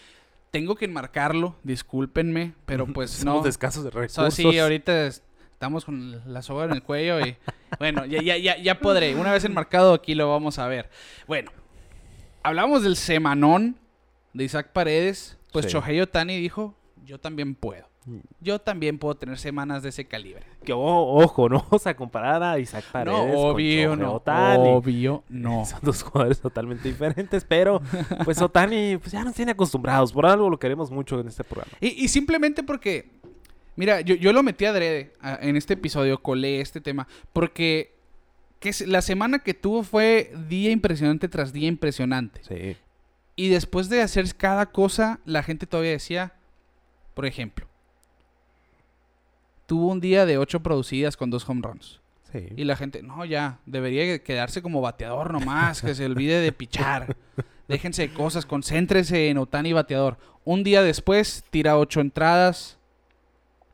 [0.51, 3.43] Tengo que enmarcarlo, discúlpenme, pero pues Somos no.
[3.43, 4.35] de escasos de recursos.
[4.35, 7.37] sí, ahorita es- estamos con la soga en el cuello y
[7.81, 9.15] bueno, ya, ya, ya, ya podré.
[9.17, 10.89] Una vez enmarcado aquí lo vamos a ver.
[11.27, 11.51] Bueno,
[12.43, 13.77] hablamos del semanón
[14.33, 15.37] de Isaac Paredes.
[15.53, 15.73] Pues Sí.
[15.73, 17.88] Shohei Otani dijo, yo también puedo.
[18.41, 20.43] Yo también puedo tener semanas de ese calibre.
[20.65, 20.79] Que o-
[21.23, 24.15] ojo, no vamos a comparar a Isaac Paredes no, obvio no.
[24.15, 24.69] Otani.
[24.69, 25.65] Obvio no.
[25.67, 27.81] Son dos jugadores totalmente diferentes, pero
[28.25, 30.13] pues Otani pues ya nos tiene acostumbrados.
[30.13, 31.73] Por algo lo queremos mucho en este programa.
[31.81, 33.11] Y, y simplemente porque,
[33.77, 37.97] mira, yo, yo lo metí adrede a- en este episodio, colé este tema, porque
[38.61, 42.41] que la semana que tuvo fue día impresionante tras día impresionante.
[42.43, 42.77] Sí.
[43.37, 46.33] Y después de hacer cada cosa, la gente todavía decía,
[47.15, 47.69] por ejemplo,
[49.69, 52.01] tuvo un día de ocho producidas con dos home runs.
[52.33, 52.49] Sí.
[52.57, 57.15] Y la gente, no, ya, debería quedarse como bateador nomás, que se olvide de pichar.
[57.69, 60.17] Déjense de cosas, concéntrese en Otani bateador.
[60.45, 62.79] Un día después, tira ocho entradas,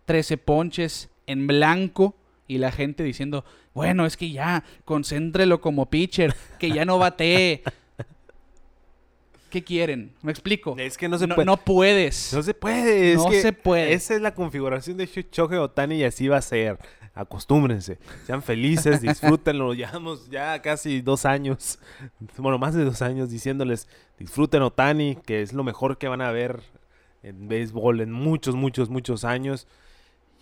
[0.06, 2.16] 13 ponches en blanco.
[2.48, 7.62] Y la gente diciendo, bueno, es que ya, concéntrelo como pitcher, que ya no batee.
[9.54, 10.10] ¿Qué quieren?
[10.20, 10.74] ¿Me explico?
[10.76, 11.46] Es que no se no, puede.
[11.46, 12.34] no puedes.
[12.34, 13.12] No se puede.
[13.12, 13.92] es No que se puede.
[13.92, 16.76] Esa es la configuración de Shohei Otani y así va a ser.
[17.14, 17.98] Acostúmbrense.
[18.26, 19.72] Sean felices, disfrútenlo.
[19.72, 21.78] Llevamos ya casi dos años,
[22.36, 23.86] bueno, más de dos años diciéndoles,
[24.18, 26.60] disfruten Otani, que es lo mejor que van a ver
[27.22, 29.68] en béisbol en muchos, muchos, muchos años.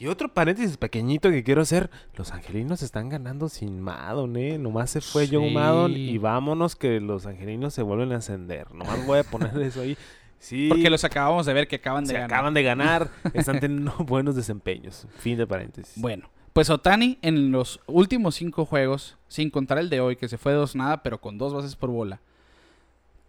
[0.02, 1.88] Y otro paréntesis pequeñito que quiero hacer.
[2.16, 4.58] Los angelinos están ganando sin Madon, ¿eh?
[4.58, 5.36] Nomás se fue Sí.
[5.36, 8.74] Madon y vámonos que los angelinos se vuelven a encender.
[8.74, 9.96] Nomás voy a poner eso ahí.
[10.40, 10.66] Sí.
[10.68, 12.32] Porque los acabamos de ver que acaban de se ganar.
[12.32, 13.10] acaban de ganar.
[13.32, 15.06] Están teniendo buenos desempeños.
[15.18, 15.94] Fin de paréntesis.
[16.02, 20.38] Bueno, pues Otani en los últimos cinco juegos, sin contar el de hoy, que se
[20.38, 22.20] fue dos nada, pero con dos bases por bola.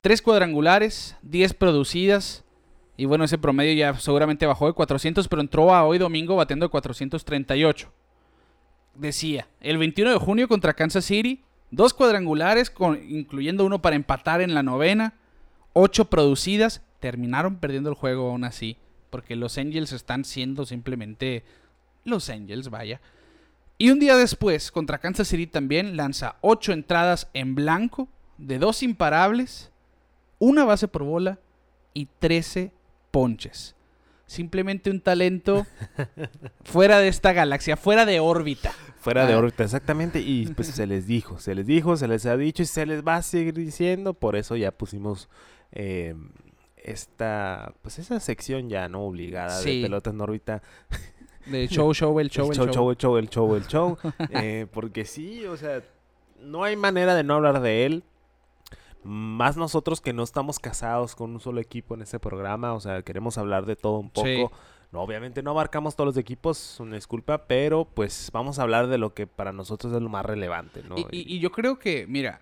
[0.01, 2.43] Tres cuadrangulares, 10 producidas.
[2.95, 6.65] Y bueno, ese promedio ya seguramente bajó de 400, pero entró a hoy domingo batiendo
[6.65, 7.91] de 438.
[8.95, 12.71] Decía, el 21 de junio contra Kansas City, dos cuadrangulares,
[13.07, 15.15] incluyendo uno para empatar en la novena,
[15.73, 18.77] ocho producidas, terminaron perdiendo el juego aún así,
[19.09, 21.43] porque los Angels están siendo simplemente
[22.03, 23.01] los Angels, vaya.
[23.79, 28.83] Y un día después, contra Kansas City también, lanza 8 entradas en blanco, de dos
[28.83, 29.71] imparables,
[30.37, 31.39] una base por bola
[31.93, 32.71] y 13
[33.13, 33.75] ponches.
[34.25, 35.67] Simplemente un talento
[36.63, 38.71] fuera de esta galaxia, fuera de órbita.
[38.99, 39.37] Fuera de Ah.
[39.37, 40.19] órbita, exactamente.
[40.21, 43.05] Y pues se les dijo, se les dijo, se les ha dicho y se les
[43.05, 44.15] va a seguir diciendo.
[44.15, 45.29] Por eso ya pusimos
[45.71, 46.15] eh,
[46.77, 49.77] esta, pues esa sección ya no obligada Sí.
[49.81, 50.63] de pelota en órbita.
[51.45, 52.73] De show, show, el show, el el show, show.
[52.73, 53.97] show, el show, el show, el show.
[54.31, 55.83] Eh, porque sí, o sea,
[56.41, 58.03] no hay manera de no hablar de él.
[59.03, 63.01] Más nosotros que no estamos casados con un solo equipo en este programa, o sea,
[63.01, 64.27] queremos hablar de todo un poco.
[64.27, 64.45] Sí.
[64.91, 68.99] No, obviamente no abarcamos todos los equipos, una disculpa, pero pues vamos a hablar de
[68.99, 70.95] lo que para nosotros es lo más relevante, ¿no?
[70.97, 72.41] Y, y- y yo creo que, mira,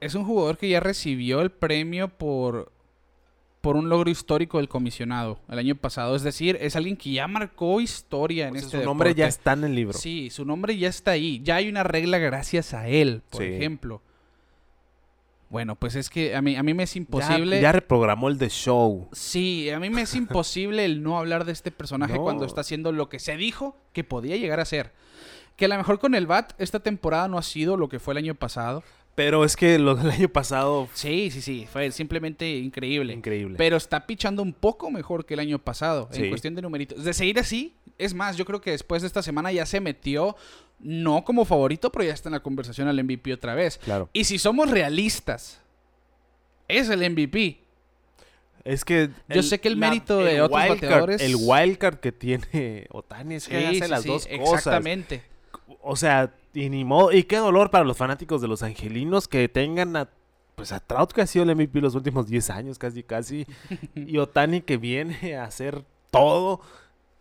[0.00, 2.70] es un jugador que ya recibió el premio por,
[3.60, 6.14] por un logro histórico del comisionado el año pasado.
[6.14, 9.26] Es decir, es alguien que ya marcó historia en O sea, este su nombre ya
[9.26, 9.98] está en el libro.
[9.98, 11.40] Sí, su nombre ya está ahí.
[11.42, 13.48] Ya hay una regla gracias a él, por Sí.
[13.48, 14.02] ejemplo.
[15.52, 17.60] Bueno, pues es que a mí, a mí me es imposible.
[17.60, 19.06] Ya, reprogramó el de show.
[19.12, 22.22] Sí, a mí me es imposible el no hablar de este personaje No.
[22.22, 24.92] cuando está haciendo lo que se dijo que podía llegar a ser.
[25.56, 28.14] Que a lo mejor con el BAT esta temporada no ha sido lo que fue
[28.14, 28.82] el año pasado.
[29.14, 33.12] Pero es que lo del año pasado Sí, sí, sí, fue simplemente increíble.
[33.12, 33.56] increíble.
[33.58, 37.04] Pero está pichando un poco mejor que el año pasado en cuestión de numeritos.
[37.04, 40.34] De seguir así, es más, yo creo que después de esta semana ya se metió,
[40.82, 43.78] no como favorito, pero ya está en la conversación al MVP otra vez.
[43.78, 44.08] claro.
[44.12, 45.60] Y si somos realistas,
[46.68, 47.60] es el MVP.
[48.64, 53.34] Es que Yo sé que el mérito de otros bateadores- el wildcard que tiene Otani
[53.36, 54.54] es que Sí, hace sí, las sí, dos cosas.
[54.58, 55.22] Exactamente.
[55.82, 59.48] O sea, y ni modo, y qué dolor para los fanáticos de los angelinos que
[59.48, 60.08] tengan a
[60.54, 63.46] pues a Trout que ha sido el MVP los últimos 10 años, casi casi,
[63.96, 66.60] y Otani que viene a hacer todo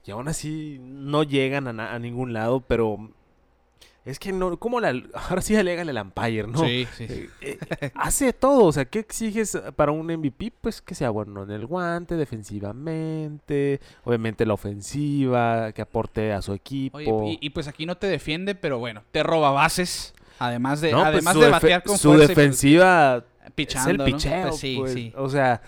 [0.06, 3.10] y aún así no llegan a ningún lado, pero
[4.03, 6.59] es que no, como la, ahora sí alega el umpire, ¿no?
[6.59, 7.05] Sí, sí.
[7.41, 10.53] Eh, eh, hace todo, o sea, ¿qué exiges para un MVP?
[10.59, 16.53] Pues que sea bueno en el guante, defensivamente, obviamente la ofensiva, que aporte a su
[16.53, 16.97] equipo.
[16.97, 20.13] Oye, y, y pues aquí no te defiende, pero bueno, te roba bases.
[20.39, 23.97] Además de, No, pues además de batear con su fuerza y, defensiva pichando, es el
[23.97, 24.05] ¿no?
[24.05, 25.13] picheo, Pues sí, pues, sí.
[25.15, 25.61] o sea,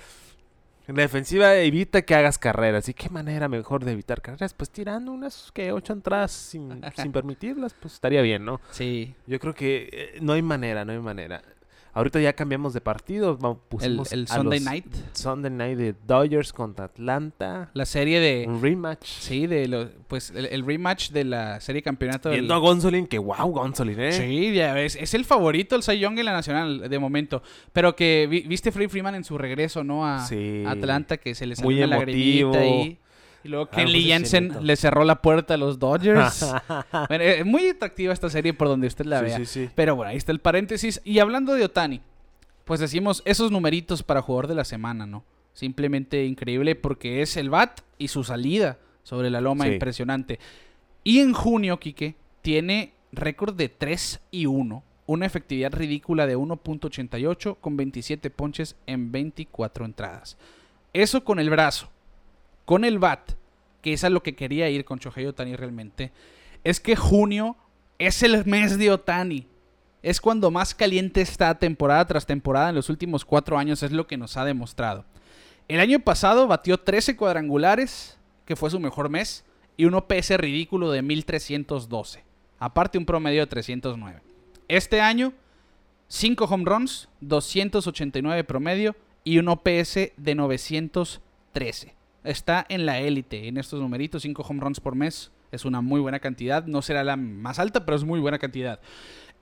[0.87, 2.89] la defensiva evita que hagas carreras.
[2.89, 4.53] ¿Y qué manera mejor de evitar carreras?
[4.53, 8.59] Pues tirando unas que ocho entradas sin, sin permitirlas, pues estaría bien, ¿no?
[8.71, 9.15] Sí.
[9.27, 11.41] Yo creo que eh, no hay manera, no hay manera.
[11.95, 15.93] Ahorita ya cambiamos de partido, El, pusimos el a Sunday los Night, Sunday Night de
[16.07, 18.45] Dodgers contra Atlanta, la serie de...
[18.47, 19.05] un rematch.
[19.05, 22.39] Sí, de lo, pues el, el rematch de la serie de campeonato del...
[22.39, 24.11] Viendo a Gonzolin, que wow, Gonzolin, ¿eh?
[24.11, 27.43] Sí, ya ves, es el favorito, el Cy Young en la nacional de momento.
[27.71, 30.05] Pero que vi- viste Free Freeman en su regreso, ¿no?
[30.07, 30.63] A Sí.
[30.65, 32.97] a Atlanta, que se le salió Muy una lagrimita ahí.
[33.43, 36.45] Y luego Ah, Kenley Jensen le cerró la puerta a los Dodgers.
[37.09, 39.37] Bueno, es muy atractiva esta serie por donde usted la Sí, vea.
[39.39, 39.69] sí, sí.
[39.75, 41.01] Pero bueno, ahí está el paréntesis.
[41.03, 42.01] Y hablando de Otani,
[42.65, 45.23] pues decimos esos numeritos para jugador de la semana, ¿no?
[45.53, 50.39] Simplemente increíble porque es el bat y su salida sobre la loma impresionante.
[51.03, 54.83] Y en junio, Quique, tiene récord de 3 y 1.
[55.05, 60.37] Una efectividad ridícula de 1.88 con 27 ponches en 24 entradas.
[60.93, 61.89] Eso con el brazo.
[62.65, 63.31] Con el bat,
[63.81, 66.11] que es a lo que quería ir con Shohei Otani realmente,
[66.63, 67.57] es que junio
[67.99, 69.47] es el mes de Otani.
[70.01, 74.07] Es cuando más caliente está temporada tras temporada en los últimos cuatro años, es lo
[74.07, 75.05] que nos ha demostrado.
[75.67, 79.45] El año pasado batió 13 cuadrangulares, que fue su mejor mes,
[79.77, 82.23] y un OPS ridículo de 1312.
[82.59, 84.21] Aparte un promedio de 309.
[84.67, 85.33] Este año,
[86.07, 92.02] 5 home runs, 289 promedio y un OPS de 913.
[92.23, 95.31] Está en la élite en estos numeritos, 5 home runs por mes.
[95.51, 96.65] Es una muy buena cantidad.
[96.65, 98.79] No será la más alta, pero es muy buena cantidad.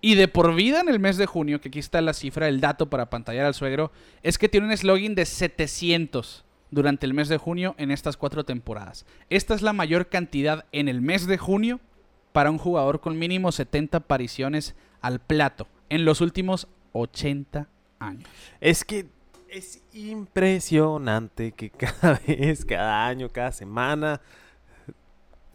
[0.01, 2.59] Y de por vida en el mes de junio, que aquí está la cifra, el
[2.59, 3.91] dato para pantallar al suegro,
[4.23, 8.43] es que tiene un slogan de 700 durante el mes de junio en estas cuatro
[8.43, 9.05] temporadas.
[9.29, 11.79] Esta es la mayor cantidad en el mes de junio
[12.31, 17.67] para un jugador con mínimo 70 apariciones al plato en los últimos 80
[17.99, 18.29] años.
[18.59, 19.07] Es que
[19.51, 24.21] es impresionante que cada vez, cada año, cada semana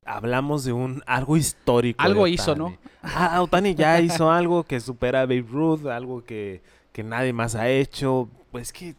[0.05, 2.03] hablamos de un algo histórico.
[2.03, 2.55] Algo hizo.
[2.55, 2.77] ¿no?
[3.03, 7.55] Ah, Otani ya hizo algo que supera a Babe Ruth, algo que, que nadie más
[7.55, 8.29] ha hecho.
[8.53, 8.95] Pues que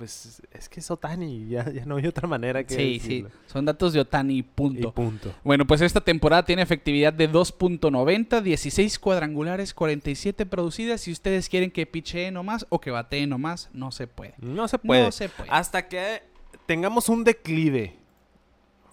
[0.00, 3.08] pues es que es Otani, ya, ya no hay otra manera que Sí, sí.
[3.20, 3.30] decirlo.
[3.46, 4.92] Son datos de Otani, Y punto.
[4.92, 5.34] punto.
[5.44, 11.02] Bueno, pues esta temporada tiene efectividad de 2.90, 16 cuadrangulares, 47 producidas.
[11.02, 14.34] Si ustedes quieren que pichee nomás o que batee nomás, no se puede.
[14.38, 15.02] No se puede.
[15.04, 15.50] No se puede.
[15.50, 16.22] Hasta que
[16.66, 17.96] tengamos un declive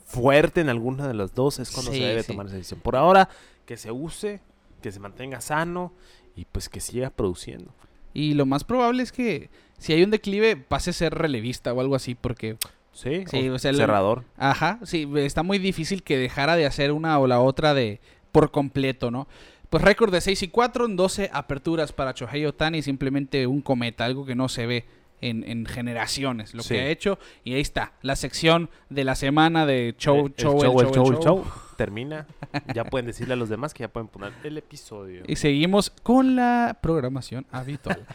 [0.05, 2.27] fuerte en alguna de las dos es cuando Sí, se debe sí.
[2.31, 2.79] tomar esa decisión.
[2.81, 3.29] Por ahora,
[3.65, 4.41] que se use,
[4.81, 5.93] que se mantenga sano
[6.35, 7.73] y pues que siga produciendo.
[8.13, 11.81] Y lo más probable es que si hay un declive pase a ser relevista o
[11.81, 12.57] algo así, porque,
[12.93, 14.23] Sí, Sí, o o sea, el- cerrador.
[14.37, 17.99] ajá, sí, está muy difícil que dejara de hacer una o la otra de
[18.31, 19.27] por completo, ¿no?
[19.69, 24.05] Pues récord de 6 y 4 en 12 aperturas para Shohei Otani, simplemente un cometa,
[24.05, 24.85] algo que no se ve
[25.21, 26.75] en, en generaciones, lo Sí.
[26.75, 27.19] que ha hecho.
[27.43, 30.61] Y ahí está, la sección de la semana de show, Eh, El- el show, el
[30.61, 31.45] show, el show, show,
[31.77, 32.25] Termina.
[32.73, 35.23] Ya pueden decirle a los demás que ya pueden poner el episodio.
[35.27, 38.05] Y seguimos con la programación habitual.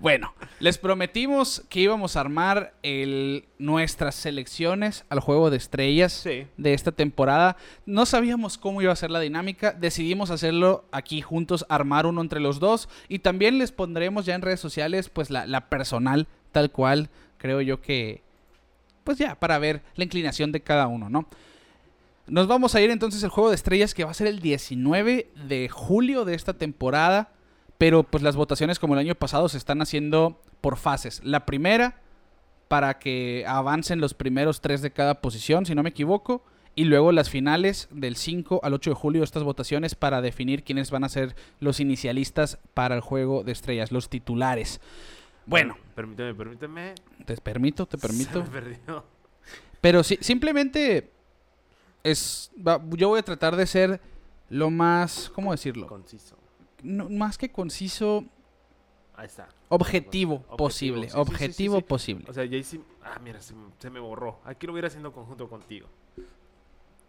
[0.00, 6.46] bueno, les prometimos que íbamos a armar el, nuestras selecciones al juego de estrellas Sí.
[6.56, 7.56] de esta temporada.
[7.86, 9.72] No sabíamos cómo iba a ser la dinámica.
[9.72, 12.88] Decidimos hacerlo aquí juntos, armar uno entre los dos.
[13.08, 17.10] Y también les pondremos ya en redes sociales, pues la, la personal, tal cual.
[17.36, 18.22] Creo yo que,
[19.04, 21.26] pues ya, para ver la inclinación de cada uno, ¿no?
[22.30, 25.32] Nos vamos a ir entonces al juego de estrellas que va a ser el 19
[25.48, 27.32] de julio de esta temporada.
[27.76, 31.20] Pero pues las votaciones como el año pasado se están haciendo por fases.
[31.24, 32.00] La primera
[32.68, 36.44] para que avancen los primeros tres de cada posición, si no me equivoco.
[36.76, 40.92] Y luego las finales del 5 al 8 de julio, estas votaciones para definir quiénes
[40.92, 44.80] van a ser los inicialistas para el juego de estrellas, los titulares.
[45.46, 46.94] Bueno, Permíteme, permíteme.
[47.26, 48.44] te permito, te Se permito.
[48.44, 49.04] me perdió.
[49.80, 51.10] Pero sí, simplemente
[52.04, 52.50] es.
[52.56, 54.00] va- yo voy a tratar de ser
[54.48, 55.30] lo más.
[55.34, 55.86] ¿Cómo decirlo?
[55.86, 56.36] Conciso.
[56.82, 58.24] No, más que conciso,
[59.14, 59.48] Ahí está.
[59.68, 61.02] objetivo, Objetivo, posible.
[61.02, 62.24] sí, sí, sí, sí, objetivo posible.
[62.28, 62.80] O sea, ya hice...
[63.04, 64.40] Ah, mira, se, me- se me borró.
[64.44, 65.88] Aquí lo voy a ir haciendo conjunto contigo.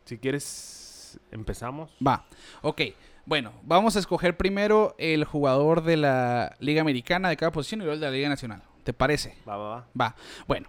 [0.06, 1.96] Si quieres, empezamos.
[2.06, 2.26] Va,
[2.62, 2.82] ok.
[3.26, 7.84] Bueno, vamos a escoger primero el jugador de la Liga Americana de cada posición y
[7.84, 8.64] luego el de la Liga Nacional.
[8.84, 9.38] ¿Te parece?
[9.48, 9.88] Va, va, va.
[10.00, 10.16] Va.
[10.48, 10.68] Bueno,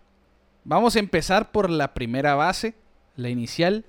[0.65, 2.75] vamos a empezar por la primera base,
[3.17, 3.85] la inicial.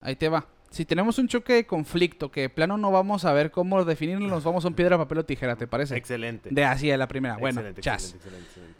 [0.00, 0.46] Ahí te va.
[0.70, 4.26] Si tenemos un choque de conflicto que de plano no vamos a ver cómo definirlo,
[4.28, 5.96] nos vamos a un piedra, papel o tijera, ¿te parece?
[5.96, 6.50] Excelente.
[6.52, 7.36] De así de la primera.
[7.38, 8.14] Bueno, Excelente, chas.
[8.14, 8.78] excelente, excelente.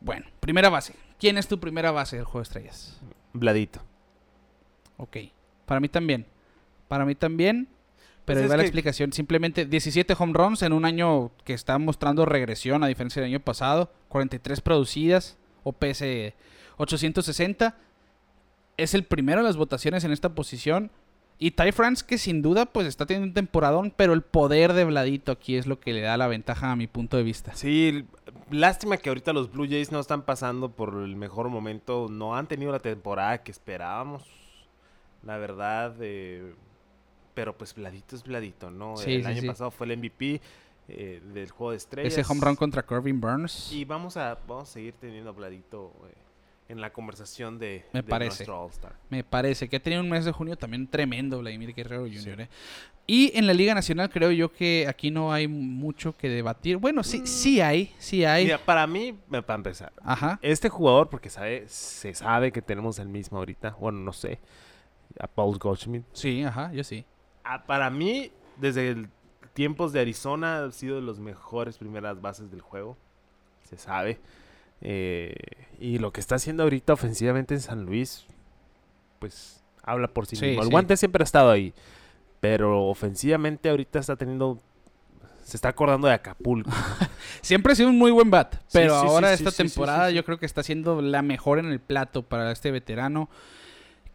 [0.00, 0.94] Bueno, primera base.
[1.18, 3.00] ¿Quién es tu primera base del juego de estrellas?
[3.32, 3.80] Bladito.
[4.96, 5.16] Ok.
[5.66, 6.26] Para mí también.
[6.86, 7.68] Para mí también.
[8.24, 9.12] Pero Pues ahí va la que- explicación.
[9.12, 13.40] Simplemente 17 home runs en un año que está mostrando regresión a diferencia del año
[13.40, 13.90] pasado.
[14.08, 15.36] 43 producidas.
[15.64, 16.34] OPS
[16.76, 17.76] 860.
[18.78, 20.90] Es el primero en las votaciones en esta posición.
[21.40, 23.92] Y Ty France que sin duda pues está teniendo un temporadón.
[23.94, 26.86] Pero el poder de Vladito aquí es lo que le da la ventaja a mi
[26.86, 27.54] punto de vista.
[27.54, 28.06] Sí,
[28.50, 32.08] lástima que ahorita los Blue Jays no están pasando por el mejor momento.
[32.10, 34.24] No han tenido la temporada que esperábamos.
[35.22, 36.54] La verdad, eh,
[37.34, 38.96] pero pues Bladito es Bladito, ¿no?
[38.96, 39.46] Sí, el sí, año sí.
[39.46, 40.40] pasado fue el MVP
[40.88, 42.16] eh, del juego de estrellas.
[42.16, 43.72] Ese home run contra Corbin Burns.
[43.72, 46.14] Y vamos a, vamos a seguir teniendo a Bladito eh,
[46.68, 48.40] en la conversación de, Me de parece.
[48.44, 48.92] nuestro All-Star.
[49.08, 52.42] Me parece que ha tenido un mes de junio también tremendo Vladimir Guerrero Jr.
[52.42, 52.48] ¿eh?
[53.06, 56.76] Y en la Liga Nacional creo yo que aquí no hay mucho que debatir.
[56.76, 58.44] Bueno, sí, sí hay, sí hay.
[58.44, 60.38] Mira, para mí, para empezar, Ajá.
[60.42, 64.38] este jugador, porque sabe, se sabe que tenemos el mismo ahorita, bueno, no sé,
[65.18, 66.04] a Paul Goldschmidt.
[66.12, 67.06] Sí, ajá, yo sí.
[67.66, 69.08] Para mí, desde el
[69.54, 72.96] tiempos de Arizona, ha sido de los mejores primeras bases del juego.
[73.64, 74.20] Se sabe.
[74.80, 75.34] Eh,
[75.80, 78.26] y lo que está haciendo ahorita ofensivamente en San Luis,
[79.18, 80.62] pues habla por sí, Sí, mismo.
[80.62, 80.72] El sí.
[80.72, 81.72] guante siempre ha estado ahí.
[82.40, 84.58] Pero ofensivamente ahorita está teniendo.
[85.42, 86.70] Se está acordando de Acapulco.
[87.40, 90.44] Siempre ha sido un muy buen bat, pero sí, ahora esta temporada yo creo que
[90.44, 93.30] está siendo la mejor en el plato para este veterano.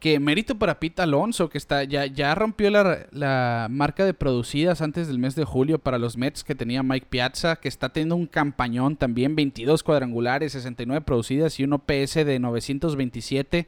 [0.03, 4.81] Que mérito para Pete Alonso, que está ya, ya rompió la, la marca de producidas
[4.81, 8.17] antes del mes de julio para los Mets que tenía Mike Piazza, que está teniendo
[8.17, 13.65] un campañón también, 22 cuadrangulares, 69 producidas y un OPS de 927.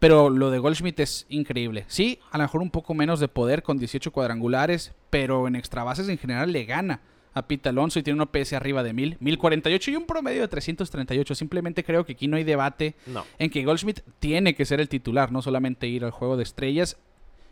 [0.00, 1.84] Pero lo de Goldschmidt es increíble.
[1.86, 5.84] Sí, a lo mejor un poco menos de poder con 18 cuadrangulares, pero en extra
[5.84, 7.00] bases en general le gana
[7.36, 10.48] a Pete Alonso y tiene un OPS arriba de 1000, 1048 y un promedio de
[10.48, 11.34] 338.
[11.34, 13.24] Simplemente creo que aquí no hay debate No.
[13.38, 16.96] en que Goldschmidt tiene que ser el titular, no solamente ir al juego de estrellas.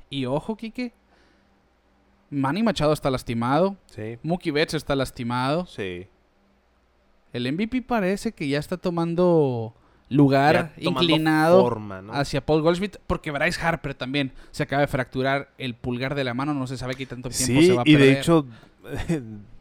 [0.09, 0.93] Y ojo, Kike,
[2.31, 4.19] Manny Machado está lastimado, Sí.
[4.23, 5.67] Mookie Betts está lastimado.
[5.67, 6.07] Sí.
[7.33, 9.75] El MVP parece que ya está tomando
[10.09, 12.13] lugar Ya inclinado forma, ¿no?
[12.15, 16.33] hacia Paul Goldschmidt, porque Bryce Harper también se acaba de fracturar el pulgar de la
[16.35, 18.15] mano, no se sabe qué tanto tiempo Sí, se va a y perder.
[18.15, 18.47] de hecho,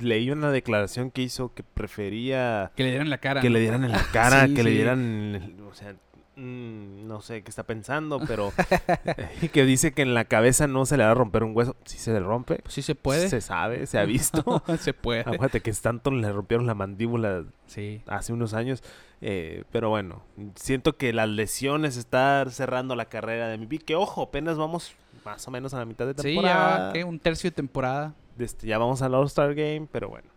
[0.00, 3.40] leí una declaración que hizo que prefería que le dieran la cara.
[3.40, 3.54] que ¿no?
[3.54, 4.76] le dieran en la cara, Sí, que le sí.
[4.76, 5.94] dieran, o sea,
[6.36, 8.52] mm, no sé qué está pensando, pero
[9.42, 11.76] y que dice que en la cabeza no se le va a romper un hueso.
[11.84, 13.28] Si se le rompe, Pues sí se puede.
[13.28, 14.62] se sabe, se ha visto.
[14.80, 15.20] se puede.
[15.22, 18.02] Acuérdate que Stanton le rompieron la mandíbula Sí.
[18.06, 18.82] hace unos años.
[19.20, 20.22] eh, pero bueno,
[20.56, 23.78] siento que las lesiones están cerrando la carrera de MVP.
[23.84, 26.86] Que ojo, apenas vamos más o menos a la mitad de Sí, ya temporada.
[26.88, 27.04] va, ¿qué?
[27.04, 28.14] un tercio de temporada.
[28.38, 30.28] Este, ya vamos al All-Star Game, pero bueno.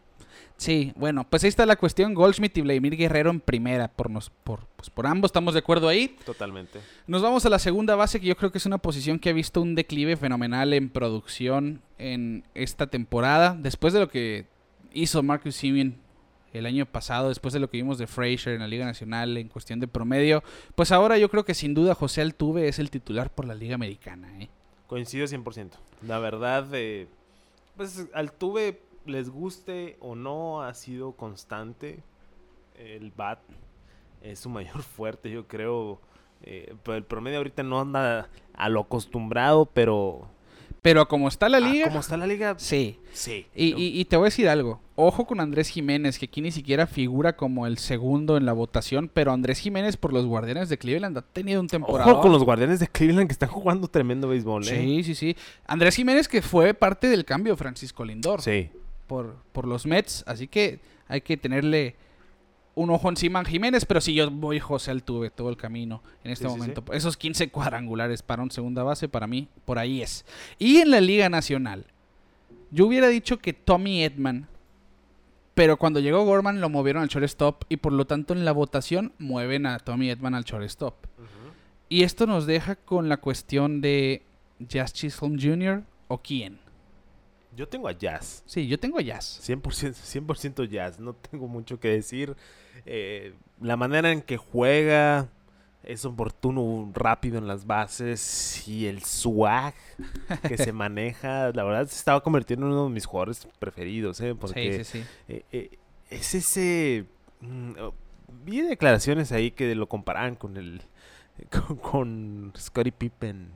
[0.57, 2.13] Sí, bueno, pues ahí está la cuestión.
[2.13, 3.89] Goldschmidt y Vladimir Guerrero en primera.
[3.89, 6.15] Por, nos, por, pues por ambos estamos de acuerdo ahí.
[6.25, 6.79] Totalmente.
[7.07, 9.33] Nos vamos a la segunda base, que yo creo que es una posición que ha
[9.33, 13.57] visto un declive fenomenal en producción en esta temporada.
[13.59, 14.47] Después de lo que
[14.93, 15.97] hizo Marcus Simeon
[16.53, 19.49] el año pasado, después de lo que vimos de Frazier en la Liga Nacional en
[19.49, 20.41] cuestión de promedio,
[20.75, 23.75] pues ahora yo creo que sin duda José Altuve es el titular por la Liga
[23.75, 24.41] Americana.
[24.41, 24.49] ¿eh?
[24.87, 25.71] Coincido 100%.
[26.07, 27.07] La verdad, eh,
[27.75, 32.03] pues Altuve, les guste o no, ha sido constante.
[32.75, 33.39] El bat
[34.21, 35.99] es su mayor fuerte, yo creo.
[36.41, 40.27] Eh, el promedio ahorita no anda a lo acostumbrado, pero...
[40.85, 42.99] Pero como está la ah, liga, como está la liga, sí.
[43.11, 43.47] sí.
[43.55, 43.79] Y, ¿no?
[43.79, 44.79] y- y te voy a decir algo.
[44.93, 49.09] Ojo con Andrés Jiménez, que aquí ni siquiera figura como el segundo en la votación,
[49.11, 52.11] pero Andrés Jiménez por los Guardianes de Cleveland ha tenido un temporada.
[52.11, 54.67] Ojo con los guardianes de Cleveland que están jugando tremendo béisbol, ¿eh?
[54.67, 55.35] Sí, sí, sí.
[55.65, 58.69] Andrés Jiménez que fue parte del cambio Francisco Lindor Sí.
[59.07, 61.95] por, por los Mets, así que hay que tenerle
[62.75, 66.45] un ojo en Jiménez, pero sí, yo voy José Altuve todo el camino en este
[66.45, 66.83] Sí, sí, momento.
[66.93, 70.25] Esos 15 cuadrangulares para un segunda base, para mí, por ahí es.
[70.59, 71.85] Y en la Liga Nacional,
[72.71, 74.47] yo hubiera dicho que Tommy Edman,
[75.53, 79.13] pero cuando llegó Gorman lo movieron al shortstop y por lo tanto en la votación
[79.19, 80.95] mueven a Tommy Edman al shortstop.
[81.87, 84.23] Y esto nos deja con la cuestión de
[84.59, 85.83] Jazz Chisholm Jr.
[86.09, 86.59] o quién.
[87.55, 88.43] Yo tengo a Jazz.
[88.45, 89.39] Sí, yo tengo a Jazz.
[89.47, 90.99] 100%, 100 Jazz.
[90.99, 92.35] No tengo mucho que decir.
[92.85, 95.29] Eh, la manera en que juega
[95.85, 99.73] es oportuno, rápido en las bases y el swag
[100.47, 101.51] que se maneja.
[101.53, 104.19] La verdad se estaba convirtiendo en uno de mis jugadores preferidos.
[104.21, 104.35] ¿eh?
[104.35, 105.05] Porque sí, sí, sí.
[105.27, 105.77] eh, eh,
[106.09, 107.05] es ese...
[107.41, 107.93] mm, oh,
[108.43, 110.81] vi declaraciones ahí que lo comparaban con el...
[111.51, 113.49] Con, con Scottie Pippen.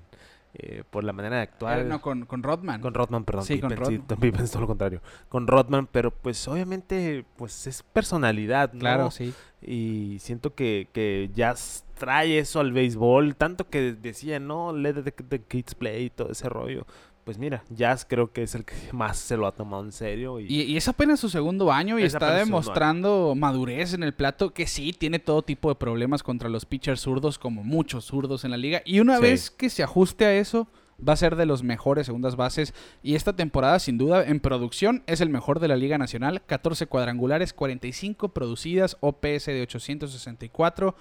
[0.55, 1.79] Eh, por la manera de actuar.
[1.79, 2.81] Eh, no, con, con Rodman.
[2.81, 3.45] Con Rodman, perdón.
[3.45, 4.05] Sí, con Rodman.
[4.51, 5.01] Todo lo contrario.
[5.27, 8.79] Con Rodman, pero pues obviamente pues es personalidad, ¿no?
[8.79, 9.33] Claro, sí.
[9.61, 15.11] Y siento que, que Jazz trae eso al béisbol, tanto que decía, no, let the,
[15.11, 16.87] the kids play y todo ese rollo.
[17.29, 20.39] Pues mira, Jazz creo que es el que más se lo ha tomado en serio.
[20.39, 24.15] Y, Y, y es apenas su segundo año y Es está demostrando madurez en el
[24.15, 28.45] plato, que sí, tiene todo tipo de problemas contra los pitchers zurdos, como muchos zurdos
[28.45, 28.81] en la liga.
[28.83, 29.21] Y una Sí.
[29.21, 30.67] vez que se ajuste a eso,
[31.07, 32.73] va a ser de los mejores segundas bases.
[33.03, 36.41] Y esta temporada, sin duda, en producción, es el mejor de la Liga Nacional.
[36.47, 40.95] 14 cuadrangulares, 45 producidas, OPS de 864.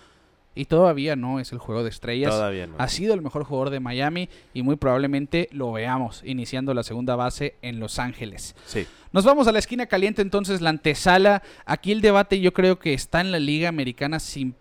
[0.58, 2.30] Y todavía no es el juego de estrellas.
[2.32, 2.74] todavía no.
[2.78, 7.14] Ha sido el mejor jugador de Miami y muy probablemente lo veamos iniciando la segunda
[7.14, 8.56] base en Los Ángeles.
[8.66, 8.86] Sí.
[9.12, 11.42] Nos vamos a la esquina caliente entonces, la antesala.
[11.64, 14.54] Aquí el debate yo creo que está en la liga americana sin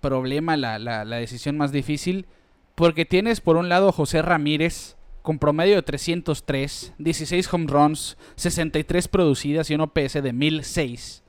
[0.00, 2.26] problema la, la- la decisión más difícil.
[2.74, 8.16] Porque tienes por un lado a José Ramírez con promedio de 303, 16 home runs,
[8.36, 11.22] 63 producidas y un OPS de 1006.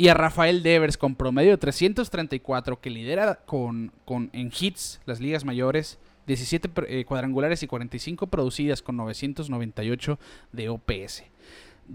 [0.00, 5.18] Y a Rafael Devers con promedio de 334 que lidera con, con en hits las
[5.20, 5.98] ligas mayores.
[6.28, 10.18] 17 pr- eh, cuadrangulares y 45 producidas con 998
[10.52, 11.24] de OPS.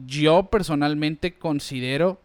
[0.06, 2.20] Yo personalmente considero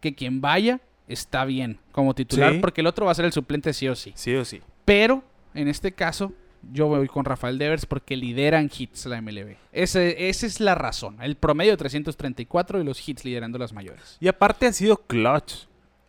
[0.00, 2.58] que quien vaya está bien como titular Sí.
[2.60, 4.12] porque el otro va a ser el suplente sí o sí.
[4.14, 4.60] Sí o sí.
[4.84, 5.24] Pero
[5.54, 6.32] en este caso
[6.72, 9.56] yo voy con Rafael Devers porque lidera en hits la MLB.
[9.72, 11.16] Ese- esa es la razón.
[11.22, 14.16] El promedio de 334 y los hits liderando las mayores.
[14.20, 15.66] Y aparte ha sido clutch.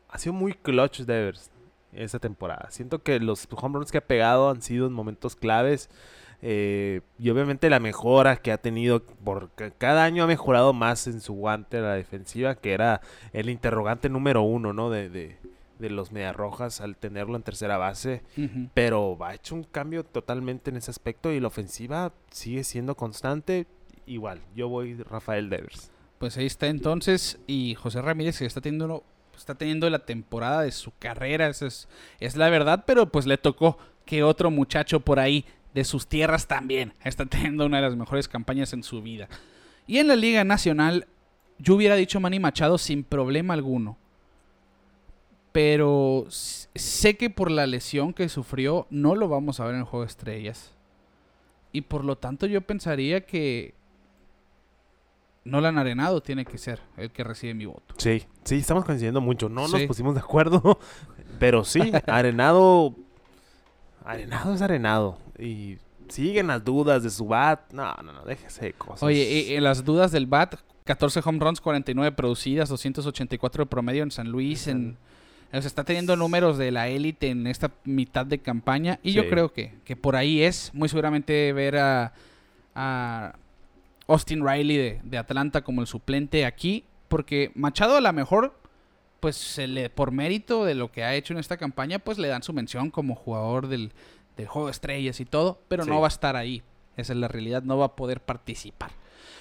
[0.10, 1.52] Ha sido muy clutch Devers
[1.94, 2.68] esta temporada.
[2.72, 5.90] Siento que los home runs que ha pegado han sido en momentos claves.
[6.44, 11.20] eh, y obviamente la mejora que ha tenido, porque cada año ha mejorado más en
[11.20, 13.02] su guante a la defensiva, que era
[13.34, 14.92] el interrogante número uno, ¿no?
[14.92, 15.38] De, de,
[15.80, 18.24] de los Mediarrojas al tenerlo en tercera base.
[18.74, 23.68] Pero ha hecho un cambio totalmente en ese aspecto y la ofensiva sigue siendo constante.
[24.06, 25.92] Igual, yo voy Rafael Devers.
[26.18, 27.40] Pues ahí está entonces.
[27.48, 29.04] Y José Ramírez que está teniendo,
[29.36, 31.48] está teniendo la temporada de su carrera.
[31.48, 31.88] Esa es,
[32.20, 32.84] es la verdad.
[32.88, 37.66] Pero pues le tocó que otro muchacho por ahí de sus tierras también está teniendo
[37.66, 39.28] una de las mejores campañas en su vida.
[39.86, 41.08] Y en la Liga Nacional,
[41.60, 43.98] yo hubiera dicho Manny Machado sin problema alguno.
[45.58, 49.86] Pero sé que por la lesión que sufrió no lo vamos a ver en el
[49.88, 50.72] Juego de Estrellas.
[51.72, 53.74] Y por lo tanto yo pensaría que
[55.46, 57.96] Nolan Arenado tiene que ser el que recibe mi voto.
[57.98, 59.50] Sí, sí, estamos coincidiendo mucho.
[59.50, 60.78] No nos pusimos de acuerdo,
[61.40, 62.94] pero sí, Arenado.
[64.06, 65.18] Arenado es Arenado.
[65.40, 67.74] Y siguen las dudas de su bat.
[67.74, 69.02] No, no, no, déjese de cosas.
[69.02, 70.54] Oye, y- en las dudas del BAT,
[70.84, 74.68] 14 home runs, 49 producidas, 284 de promedio en San Luis.
[74.68, 75.00] En,
[75.54, 79.00] o sea, está teniendo números de la élite en esta mitad de campaña.
[79.04, 80.72] Y yo creo que, que por ahí es.
[80.74, 82.14] Muy seguramente ver a,
[82.76, 83.34] a
[84.08, 86.84] Austin Riley de, de Atlanta como el suplente aquí.
[87.08, 88.60] Porque Machado a lo mejor,
[89.22, 92.28] pues se le, por mérito de lo que ha hecho en esta campaña, pues le
[92.28, 93.94] dan su mención como jugador del,
[94.36, 95.62] del juego de estrellas y todo.
[95.70, 95.90] Pero Sí.
[95.90, 96.62] no va a estar ahí.
[96.98, 98.92] Esa es la realidad, no va a poder participar.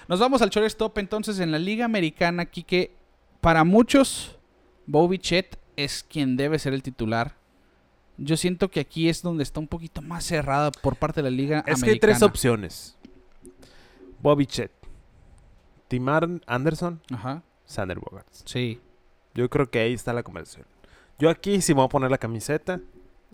[0.08, 2.92] Nos vamos al shortstop entonces en la Liga Americana, aquí que
[3.40, 4.36] para muchos
[4.86, 7.36] Bobby Chet es quien debe ser el titular.
[8.18, 11.36] Yo siento que aquí es donde está un poquito más cerrada por parte de la
[11.36, 12.96] Liga es que hay tres opciones:
[14.22, 14.72] Bobby Chet,
[15.88, 18.42] Timar Anderson, Ajá, Sander Bogarts.
[18.46, 18.80] sí.
[19.34, 20.66] Yo creo que ahí está la conversación.
[21.18, 22.80] Yo aquí sí me voy a poner la camiseta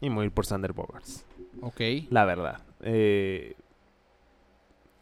[0.01, 1.24] y me voy a ir por Sander Bogarts.
[1.61, 1.80] Ok.
[2.11, 2.61] La verdad.
[2.80, 3.55] Eh,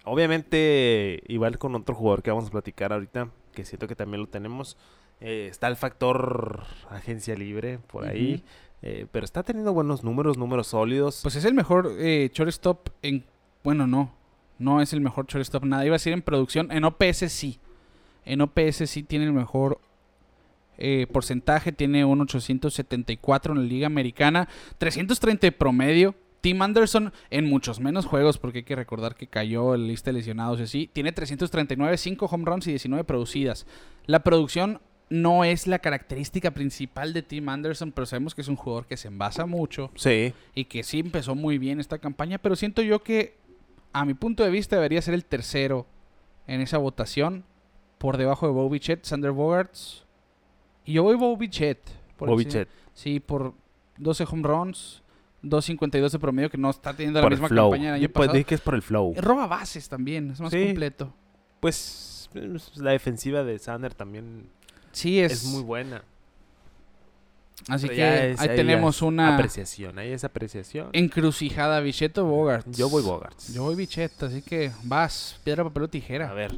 [0.05, 4.29] obviamente, igual con otro jugador que vamos a platicar ahorita, que siento que también lo
[4.29, 4.77] tenemos,
[5.21, 8.43] eh, está el factor agencia libre por ahí,
[8.83, 11.21] eh, pero está teniendo buenos números, números sólidos.
[11.23, 13.25] Pues es el mejor eh, shortstop en...
[13.63, 14.15] Bueno, no.
[14.59, 15.65] No es el mejor shortstop.
[15.65, 16.71] Nada, iba a decir en producción.
[16.73, 17.59] En OPS sí.
[18.25, 19.81] En OPS sí tiene el mejor
[20.83, 24.49] eh, porcentaje, tiene un 874 en la Liga Americana,
[24.79, 26.15] 330 de promedio.
[26.41, 30.11] Tim Anderson en muchos menos juegos, porque hay que recordar que cayó en la lista
[30.11, 30.91] de lesionados y así.
[30.91, 33.67] Tiene 339, 5 home runs y 19 producidas.
[34.07, 38.57] La producción no es la característica principal de Tim Anderson, pero sabemos que es un
[38.57, 40.33] jugador que se envasa mucho Sí.
[40.55, 43.37] y que sí empezó muy bien esta campaña, pero siento yo que
[43.93, 45.87] a mi punto de vista debería ser el tercero
[46.47, 47.45] en esa votación,
[47.99, 50.07] por debajo de Bobby Chet, Sander Bogarts.
[50.85, 51.79] Y yo voy Bobby Chet.
[52.17, 52.69] por Bobby encima- Chet.
[52.95, 53.55] Sí, por
[53.99, 55.03] 12 home runs,
[55.43, 57.71] 2.52 de promedio, que no está teniendo la Por misma flow.
[57.71, 58.33] campaña del año Yo pasado.
[58.35, 59.15] decir que es por el flow.
[59.17, 60.67] Roba bases también, es más Sí.
[60.67, 61.13] completo.
[61.61, 64.49] Pues pues, la defensiva de Sander también
[64.93, 66.03] Sí, es, es, muy buena.
[67.69, 69.99] Así Pero que es- ahí tenemos una apreciación.
[69.99, 70.89] Ahí es apreciación.
[70.93, 72.77] encrucijada Bicheto Bogarts.
[72.77, 73.53] Yo voy Bogarts.
[73.53, 76.31] Yo voy Bichette, así que vas, piedra, papel o tijera.
[76.31, 76.57] A ver.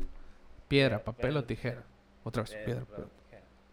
[0.68, 1.82] Piedra, papel o tijera.
[2.24, 3.04] Otra vez, piedra, papel.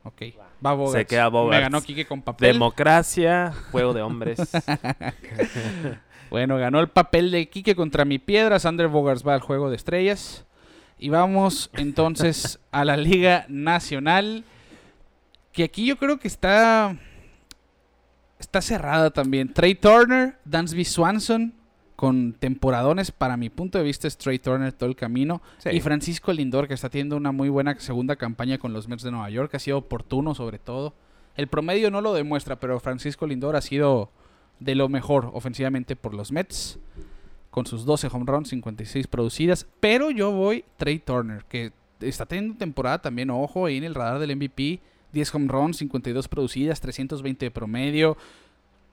[0.03, 0.21] Ok,
[0.65, 0.99] va Bogarts.
[0.99, 1.57] Se queda Bogarts.
[1.57, 2.53] Me ganó Kike con papel.
[2.53, 4.39] Democracia, juego de hombres.
[6.29, 8.59] Bueno, ganó el papel de Kike contra mi piedra.
[8.59, 10.45] Sander Bogarts va al juego de estrellas.
[10.99, 14.43] Y vamos entonces a la Liga Nacional.
[15.53, 16.97] Que aquí yo creo que está.
[18.37, 19.53] Está cerrada también.
[19.53, 21.53] Trey Turner, Dansby Swanson.
[21.95, 25.41] Con temporadones, para mi punto de vista, es Trey Turner todo el camino.
[25.57, 25.71] Sí.
[25.71, 29.11] Y Francisco Lindor, que está teniendo una muy buena segunda campaña con los Mets de
[29.11, 29.53] Nueva York.
[29.55, 30.93] Ha sido oportuno, sobre todo.
[31.35, 34.11] El promedio no lo demuestra, pero Francisco Lindor ha sido
[34.59, 36.79] de lo mejor ofensivamente por los Mets.
[37.49, 39.65] Con sus 12 home runs, 56 producidas.
[39.79, 44.19] Pero yo voy Trey Turner, que está teniendo temporada también, ojo, ahí en el radar
[44.19, 44.79] del MVP.
[45.11, 48.17] 10 home runs, 52 producidas, 320 de promedio.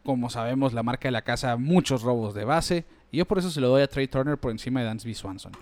[0.04, 2.84] Como sabemos, la marca de la casa, muchos robos de base.
[3.10, 5.52] Y yo por eso se lo doy a Trey Turner por encima de Dansby Swanson.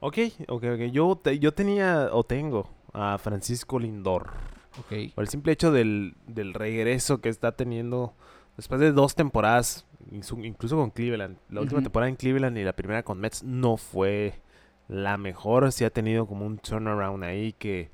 [0.00, 0.18] ok,
[0.48, 0.80] ok, ok.
[0.92, 4.30] Yo, te- yo tenía o tengo a Francisco Lindor.
[4.78, 5.12] Ok.
[5.14, 8.14] Por el simple hecho del, del regreso que está teniendo
[8.56, 11.38] después de dos temporadas, incluso con Cleveland.
[11.50, 14.40] La última temporada en Cleveland y la primera con Mets no fue
[14.88, 15.70] la mejor.
[15.72, 17.90] Sí ha tenido como un turnaround ahí que,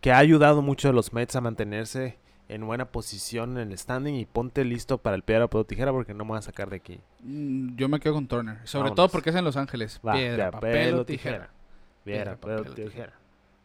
[0.00, 2.18] que ha ayudado mucho a los Mets a mantenerse
[2.48, 6.14] en buena posición en el standing y ponte listo para el piedra, papel tijera porque
[6.14, 6.98] no me voy a sacar de aquí.
[7.20, 8.56] Mm, Yo me quedo con Turner.
[8.64, 8.96] Sobre Vámonos.
[8.96, 10.00] todo porque es en Los Ángeles.
[10.06, 11.50] Va, Piedra, papel o tijera.
[12.04, 13.12] Piedra, papel tijera.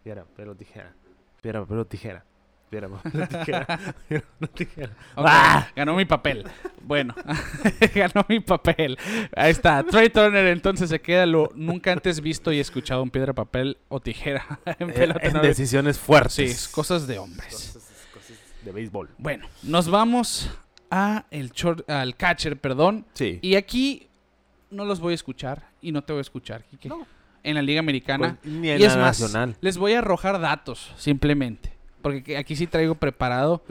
[0.03, 0.93] Piedra, papel o tijera.
[1.41, 1.61] Piedra, papel o tijera.
[1.61, 2.25] Piedra, papel o tijera.
[2.73, 4.89] Piedra, papel o tijera.
[5.15, 5.67] ¡Ah!
[5.75, 6.43] Ganó mi papel.
[6.81, 7.13] Bueno,
[7.95, 8.97] ganó mi papel.
[9.35, 9.83] Ahí está.
[9.83, 13.99] Trey Turner entonces se queda lo nunca antes visto y escuchado en piedra, papel o
[13.99, 14.59] tijera.
[14.79, 16.33] en Eh, en no- decisiones fuertes.
[16.61, 17.71] Sí, cosas de hombres.
[17.73, 19.09] Cosas, cosas de béisbol.
[19.17, 20.49] Bueno, nos vamos
[20.89, 23.05] a el short- al catcher, perdón.
[23.13, 23.39] Sí.
[23.43, 24.07] Y aquí
[24.71, 26.89] no los voy a escuchar y no te voy a escuchar, Kike.
[27.43, 28.37] En la Liga Americana.
[28.41, 29.55] Con- ni en Y es la más, nacional.
[29.61, 31.72] les voy a arrojar datos, simplemente.
[32.03, 33.63] Porque que- aquí sí traigo preparado.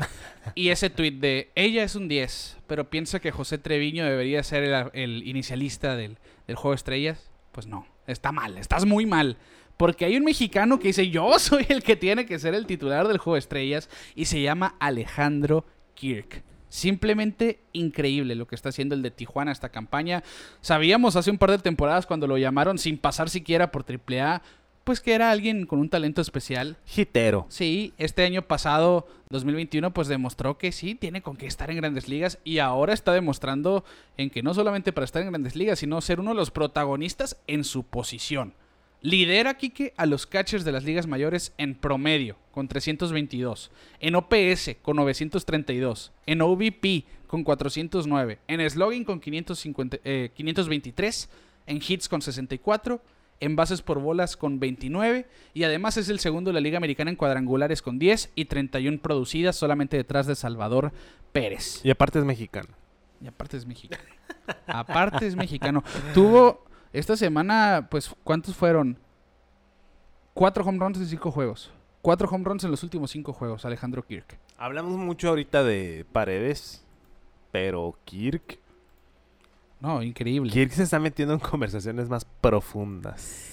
[0.57, 4.65] y ese tweet de ella es un 10, pero piensa que José Treviño debería ser
[4.65, 6.19] el, el inicialista del,
[6.49, 7.31] del juego de estrellas.
[7.53, 9.37] Pues no, está mal, estás muy mal.
[9.77, 13.07] Porque hay un mexicano que dice, yo soy el que tiene que ser el titular
[13.07, 13.89] del juego de estrellas.
[14.17, 15.65] Y se llama Alejandro
[15.95, 16.43] Kirk.
[16.69, 20.23] Simplemente increíble lo que está haciendo el de Tijuana esta campaña.
[20.63, 24.41] Sabíamos hace un par de temporadas cuando lo llamaron sin pasar siquiera por AAA,
[24.85, 26.77] pues que era alguien con un talento especial.
[26.97, 27.47] Hitero.
[27.49, 32.09] Sí, este año pasado, 2021, pues demostró que sí, tiene con qué estar en grandes
[32.09, 33.85] ligas y ahora está demostrando
[34.17, 37.37] en que no solamente para estar en grandes ligas, sino ser uno de los protagonistas
[37.47, 38.55] en su posición.
[39.03, 43.73] Lidera Kike a los catchers de las ligas mayores en promedio, con 322.
[43.99, 46.13] En OPS, con 932.
[46.27, 48.39] En OVP, con 409.
[48.47, 51.29] En slugging, con 550, eh, 523.
[51.67, 53.03] En hits, con 64.
[53.43, 55.27] En bases por bolas, con 29.
[55.53, 58.31] Y además es el segundo de la Liga Americana en cuadrangulares, con 10.
[58.37, 60.93] Y 31 producidas, solamente detrás de Salvador
[61.33, 61.81] Pérez.
[61.85, 62.69] Y aparte es mexicano.
[63.21, 64.05] Y aparte es mexicano.
[64.69, 65.83] aparte es mexicano.
[66.15, 68.97] Tuvo esta semana, pues, ¿cuántos fueron?
[70.35, 71.73] Cuatro home runs en cinco juegos.
[72.01, 74.39] Cuatro home runs en los últimos cinco juegos, Alejandro Kirk.
[74.57, 76.85] Hablamos mucho ahorita de Paredes,
[77.51, 78.62] pero Kirk.
[79.83, 80.53] No, increíble.
[80.53, 83.49] Kirk se está metiendo en conversaciones más profundas.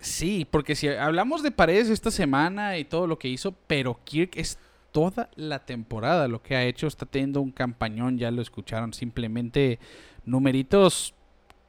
[0.00, 4.32] Sí, porque si hablamos de Paredes esta semana y todo lo que hizo, pero Kirk
[4.36, 4.58] es
[4.92, 6.86] toda la temporada lo que ha hecho.
[6.88, 8.92] Está teniendo un campañón, ya lo escucharon.
[8.92, 9.78] Simplemente
[10.24, 11.14] numeritos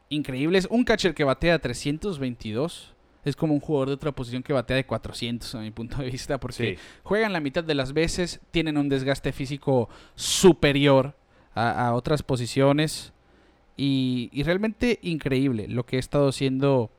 [0.10, 0.68] increíbles.
[0.72, 2.96] Un catcher que batea 322
[3.26, 6.10] es como un jugador de otra posición que batea de 400 a mi punto de
[6.10, 6.82] vista, porque Sí.
[7.04, 11.16] juegan la mitad de las veces, tienen un desgaste físico superior
[11.54, 13.12] a, a otras posiciones
[13.80, 16.92] y, y realmente increíble lo que ha estado haciendo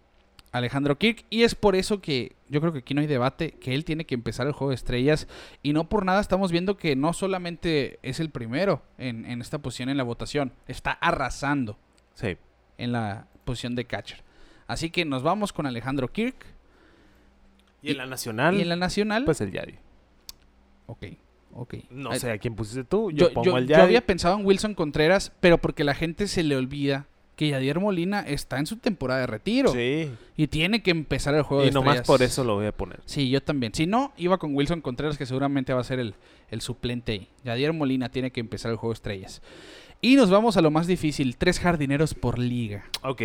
[0.53, 3.75] Alejandro Kirk y es por eso que yo creo que aquí no hay debate, que
[3.75, 5.29] él tiene que empezar el juego de estrellas.
[5.63, 9.59] Y no por nada estamos viendo que no solamente es el primero en, en esta
[9.59, 11.77] posición en la votación, está arrasando
[12.15, 12.37] Sí.
[12.79, 14.23] en la posición de catcher.
[14.67, 16.47] Así que nos vamos con Alejandro Kirk.
[17.83, 19.75] Y en la nacional, Y en la nacional, pues el Yadi.
[20.87, 21.05] ok,
[21.55, 21.75] ok.
[21.91, 23.11] No sé a quién pusiste tú.
[23.11, 26.57] Yo, Yo, pongo yo- había pensado en Wilson Contreras, pero porque la gente se le
[26.57, 30.11] olvida que Yadier Molina está en su temporada de retiro Sí.
[30.37, 32.07] y tiene que empezar el juego Y de nomás estrellas.
[32.07, 33.01] por eso lo voy a poner.
[33.07, 33.73] Sí, yo también.
[33.75, 36.15] Si no, iba con Wilson Contreras, que seguramente va a ser el,
[36.51, 37.29] el suplente ahí.
[37.45, 39.41] Yadier Molina tiene que empezar el juego de estrellas.
[40.03, 42.85] Y nos vamos a lo más difícil, tres jardineros por liga.
[43.03, 43.23] Ok.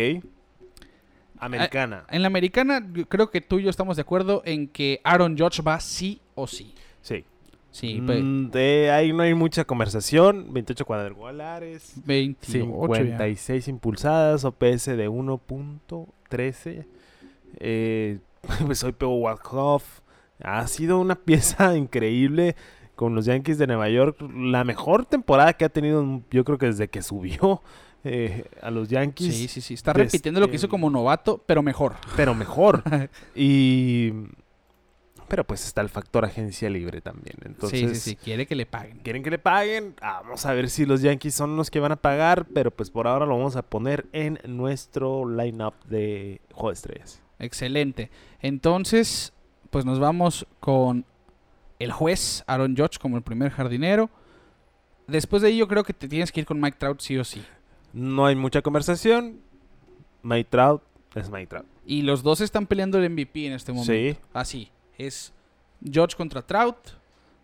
[1.38, 2.04] Americana.
[2.10, 5.60] En la americana, creo que tú y yo estamos de acuerdo en que Aaron Judge
[5.62, 6.74] va sí o sí.
[7.02, 7.24] sí.
[7.76, 10.46] Sí, Mm, de ahí no hay mucha conversación.
[10.50, 11.92] 28 cuadrangulares.
[12.06, 13.00] 28 ya.
[13.02, 14.46] 56 impulsadas.
[14.46, 16.86] OPS de 1.13.
[17.58, 18.18] Eh,
[18.64, 20.00] pues soy Peo Walkoff.
[20.42, 22.56] Ha sido una pieza increíble
[22.94, 24.22] con los Yankees de Nueva York.
[24.34, 27.60] La mejor temporada que ha tenido, yo creo que desde que subió
[28.04, 29.36] eh, a los Yankees.
[29.36, 29.74] Sí, sí, sí.
[29.74, 31.96] Está repitiendo lo que hizo como novato, pero mejor.
[32.16, 32.82] Pero mejor.
[33.36, 34.14] y.
[35.28, 37.36] Pero pues está el factor agencia libre también.
[37.44, 38.16] Entonces, sí, sí, sí.
[38.16, 38.98] Quiere que le paguen.
[38.98, 39.94] quieren que le paguen.
[40.00, 42.46] Ah, Vamos a ver si los Yankees son los que van a pagar.
[42.54, 47.22] Pero pues por ahora lo vamos a poner en nuestro lineup de Juego de Estrellas.
[47.38, 48.10] Excelente.
[48.40, 49.32] Entonces,
[49.70, 51.04] pues nos vamos con
[51.78, 54.08] el juez Aaron Judge como el primer jardinero.
[55.06, 57.24] Después de ahí yo creo que te tienes que ir con Mike Trout sí o
[57.24, 57.44] sí.
[57.92, 59.40] No hay mucha conversación.
[60.22, 60.82] Mike Trout
[61.14, 61.66] es Mike Trout.
[61.84, 63.92] Y los dos están peleando el MVP en este momento.
[63.92, 64.16] Sí.
[64.32, 64.70] Así.
[64.98, 65.32] Es
[65.84, 66.76] Judge contra Trout.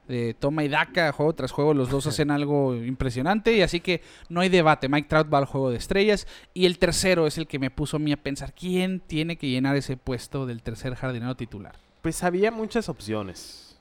[0.08, 3.56] De toma y daca, juego tras juego, los dos hacen algo impresionante.
[3.56, 4.88] Y así que no hay debate.
[4.88, 6.26] Mike Trout va al juego de estrellas.
[6.54, 9.48] Y el tercero es el que me puso a mí a pensar: ¿quién tiene que
[9.48, 11.76] llenar ese puesto del tercer jardinero titular?
[12.02, 13.78] Pues había muchas opciones.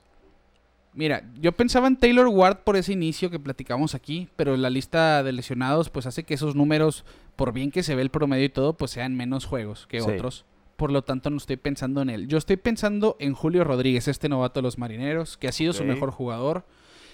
[0.94, 5.22] Mira, yo pensaba en Taylor Ward por ese inicio que platicamos aquí, pero la lista
[5.22, 7.04] de lesionados pues hace que esos números,
[7.34, 10.10] por bien que se ve el promedio y todo, pues sean menos juegos que Sí.
[10.10, 10.44] otros.
[10.82, 12.26] Por lo tanto, no estoy pensando en él.
[12.26, 15.84] Yo estoy pensando en Julio Rodríguez, este novato de los marineros, que ha sido su
[15.84, 16.64] mejor jugador.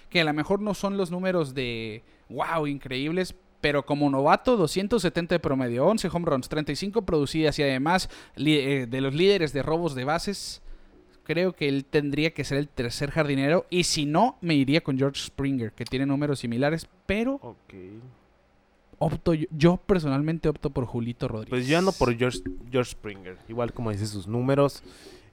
[0.08, 5.34] Que a lo mejor no son los números de wow, increíbles, pero como novato, 270
[5.34, 9.94] de promedio, 11 home runs, 35 producidas y además eh, de los líderes de robos
[9.94, 10.62] de bases.
[11.22, 13.66] Creo que él tendría que ser el tercer jardinero.
[13.68, 16.88] Y si no, me iría con George Springer, que tiene números similares.
[17.04, 17.74] Pero Ok.
[18.98, 21.50] Opto yo, yo personalmente opto por Julito Rodríguez.
[21.50, 22.40] Pues yo ando por George,
[22.70, 23.36] George Springer.
[23.48, 24.82] Igual como dice sus números.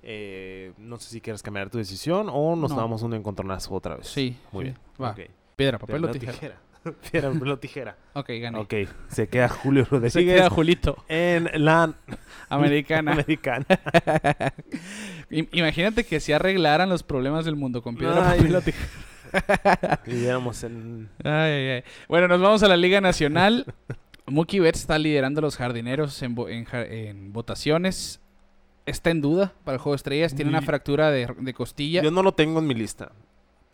[0.08, 2.78] Eh, no sé si quieres cambiar tu decisión o nos No.
[2.78, 4.08] damos un encontronazo otra vez.
[4.08, 4.78] Sí, Muy sí, bien.
[5.02, 5.16] va.
[5.56, 6.56] Piedra, papel Piedra, o tijera.
[7.12, 7.98] Piedra, papel o tijera.
[8.14, 8.60] Ok, gané.
[8.60, 8.74] Ok,
[9.08, 11.96] se queda Julio Rodríguez Se queda Julito, en la
[12.50, 13.14] americana.
[13.14, 13.66] americana.
[15.32, 18.38] Im- Imagínate que si arreglaran los problemas del mundo con piedra, Ay.
[18.40, 18.88] papel o tijera.
[20.06, 21.10] Viviéramos en...
[21.24, 21.84] Ay.
[22.08, 23.66] Bueno, nos vamos a la Liga Nacional.
[24.28, 28.22] Mookie Betts está liderando los jardineros en, votaciones.
[28.86, 30.36] Está en duda para el juego de estrellas.
[30.36, 33.12] Tiene una fractura de, de costilla Yo no lo tengo en mi lista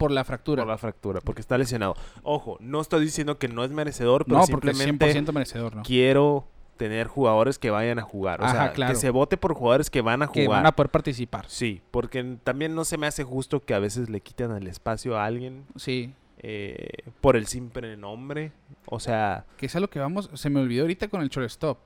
[0.02, 0.64] por la fractura.
[0.64, 1.96] por la fractura, porque está lesionado.
[2.24, 5.76] Ojo, no estoy diciendo que no es merecedor, pero no, porque es simplemente 100% merecedor,
[5.76, 5.84] ¿no?
[5.84, 6.48] quiero
[6.82, 8.42] tener jugadores que vayan a jugar.
[8.42, 8.94] O Ajá, sea, claro.
[8.94, 10.60] que se vote por jugadores que van a Que jugar.
[10.64, 11.46] van a poder participar.
[11.48, 15.16] Sí, porque también no se me hace justo que a veces le quiten el espacio
[15.16, 16.12] a alguien Sí.
[16.40, 16.90] eh,
[17.22, 18.52] por el simple nombre.
[18.88, 20.32] O sea, Que es a lo que vamos.
[20.34, 21.78] Se me olvidó ahorita con el shortstop.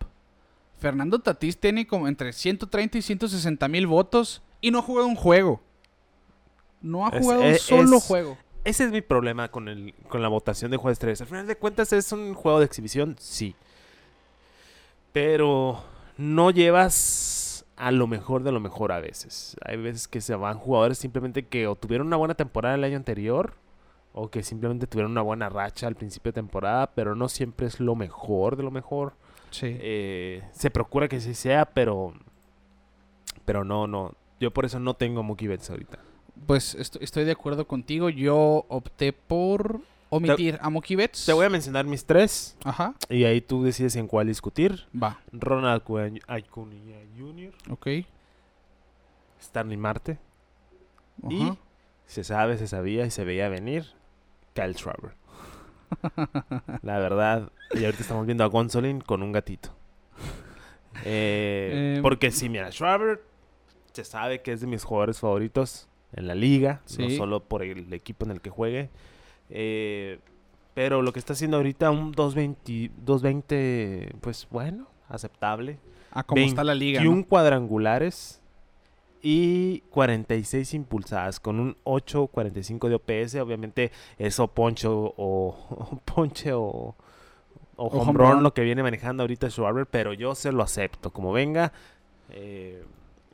[0.77, 5.15] Fernando Tatís tiene como entre 130 y 160 mil votos y no ha jugado un
[5.15, 5.61] juego.
[6.81, 8.37] No ha Es- jugado un es- solo es- juego.
[8.63, 11.19] ese es mi problema con, el, con la votación de de estrellas.
[11.21, 13.55] Al final de cuentas es un juego de exhibición, sí.
[15.15, 15.81] Pero
[16.17, 19.55] no llevas a lo mejor de lo mejor a veces.
[19.63, 22.97] Hay veces que se van jugadores simplemente que o tuvieron una buena temporada el año
[22.97, 23.53] anterior
[24.11, 27.79] o que simplemente tuvieron una buena racha al principio de temporada, pero no siempre es
[27.79, 29.13] lo mejor de lo mejor.
[29.51, 29.77] Sí.
[29.79, 32.13] Eh, se procura que sí sea, pero
[33.45, 34.15] pero no, no.
[34.41, 35.99] Yo por eso no tengo Mookie Betts ahorita.
[36.45, 38.09] Pues est- estoy de acuerdo contigo.
[38.09, 39.79] Yo opté por
[40.09, 41.25] omitir a Mookie Betts.
[41.25, 42.93] Te voy a mencionar mis tres Ajá.
[43.09, 44.85] y ahí tú decides en cuál discutir.
[45.01, 45.19] Va.
[45.31, 45.81] Ronald
[46.27, 46.75] Acuna
[47.17, 47.87] Jr., Ok.
[49.41, 50.17] Stanley Marte
[51.23, 51.33] Ajá.
[51.33, 51.53] y
[52.05, 53.85] se sabe, se sabía y se veía venir
[54.53, 55.11] Kyle Schwarber.
[56.81, 59.69] La verdad, y ahorita estamos viendo a Gonsolin con un gatito.
[61.03, 62.01] Eh, Em.
[62.01, 63.21] porque sí, mira, Schwarber
[63.91, 67.17] se sabe que es de mis jugadores favoritos en la liga, no Sí.
[67.17, 68.89] solo por el equipo en el que juegue.
[69.49, 70.19] Eh,
[70.73, 75.79] pero lo que está haciendo ahorita un 220, 220 pues bueno, aceptable.
[76.11, 76.99] Ah, como está la liga.
[76.99, 77.27] 21 ¿no?
[77.27, 78.41] cuadrangulares
[79.21, 83.35] y 46 impulsadas con un 8.45 de OPS.
[83.35, 86.95] Obviamente eso poncho o ponche o,
[87.75, 88.43] o, home run.
[88.43, 91.71] lo que viene manejando ahorita Schwarber, pero yo se lo acepto como venga.
[92.29, 92.83] Eh,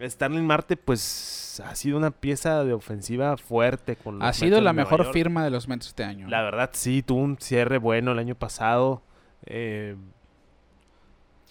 [0.10, 4.74] Starling Marte pues ha sido una pieza de ofensiva fuerte con los Ha sido la
[4.74, 5.14] mejor York.
[5.14, 6.28] firma de los Mets este año.
[6.28, 9.02] La verdad, sí, tuvo un cierre bueno el año pasado.
[9.46, 9.96] eh,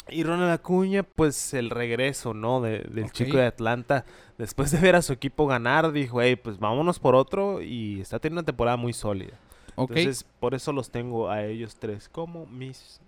[0.09, 2.61] y Ronald Acuña, pues el regreso, ¿no?
[2.61, 4.05] De- del chico de Atlanta.
[4.38, 7.62] Después de ver a su equipo ganar, dijo, hey, pues vámonos por otro.
[7.62, 9.38] Y está teniendo una temporada muy sólida.
[9.76, 9.90] ok.
[9.90, 13.01] Entonces, por eso los tengo a ellos tres como mis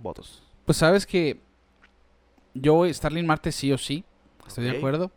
[0.00, 0.42] votos.
[0.66, 1.40] Pues sabes que
[2.52, 4.04] yo Starling Marte sí o sí.
[4.60, 5.10] Estoy de acuerdo.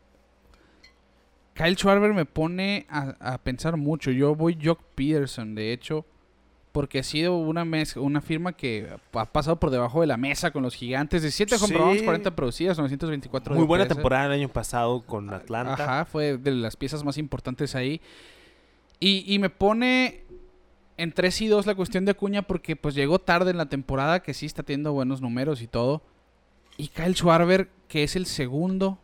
[1.54, 4.12] Kyle Schwarber me pone a, a pensar mucho.
[4.12, 6.06] Yo voy Jock Peterson, de hecho,
[6.74, 10.52] porque ha sido una mez- una firma que ha pasado por debajo de la mesa
[10.52, 11.22] con los gigantes.
[11.24, 11.74] De 7 home Sí.
[11.74, 15.76] runs, 40 producidas, 924 Muy de buena temporada el año pasado con Atlanta.
[15.84, 18.02] Ajá, fue de las piezas más importantes ahí.
[19.00, 20.26] Y, y me pone
[20.98, 24.22] en 3 y 2 la cuestión de Acuña porque pues llegó tarde en la temporada,
[24.22, 26.02] que sí está teniendo buenos números y todo.
[26.76, 29.00] Y Kyle Schwarber, que es el segundo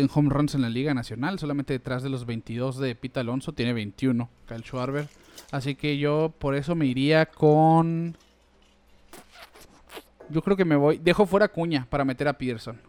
[0.00, 3.52] en home runs en la Liga Nacional, solamente detrás de los 22 de Pete Alonso,
[3.52, 5.08] tiene 21 Kyle Schwarber.
[5.52, 8.16] Así que yo por eso me iría con...
[10.28, 10.98] Yo creo que me voy...
[10.98, 12.80] Dejo fuera Acuña para meter a Peterson.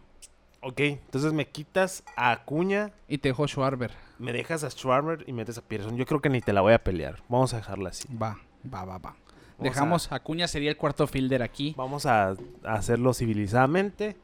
[0.60, 3.90] Ok, entonces me quitas a Acuña, Y te dejo Schwarber.
[4.18, 5.96] me dejas a Schwarber y metes a Peterson.
[5.96, 7.20] Yo creo que ni te la voy a pelear.
[7.28, 8.08] Vamos a dejarla así.
[8.14, 8.38] Va,
[8.72, 9.00] va, va, va.
[9.00, 9.16] Vamos
[9.58, 11.74] Dejamos, Acuña sería el cuarto fielder aquí.
[11.76, 14.16] Vamos a, a hacerlo civilizadamente.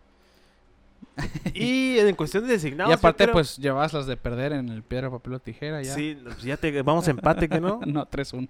[1.54, 2.90] Y en cuestión de designados.
[2.90, 5.94] y aparte, creo- pues llevabas las de perder en el piedra, papel o tijera ya.
[5.94, 7.80] Sí, pues ya te, vamos a empate, que no?
[7.86, 8.48] no, 3-1.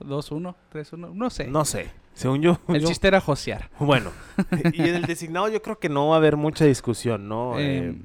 [0.00, 1.46] 2-1, 3-1, no sé.
[1.48, 1.90] No sé.
[2.14, 2.58] Según yo.
[2.68, 3.70] el yo- chiste era josear.
[3.78, 4.10] Bueno.
[4.72, 7.58] y en el designado yo creo que no va a haber mucha discusión, ¿no?
[7.58, 7.96] Eh, Eh,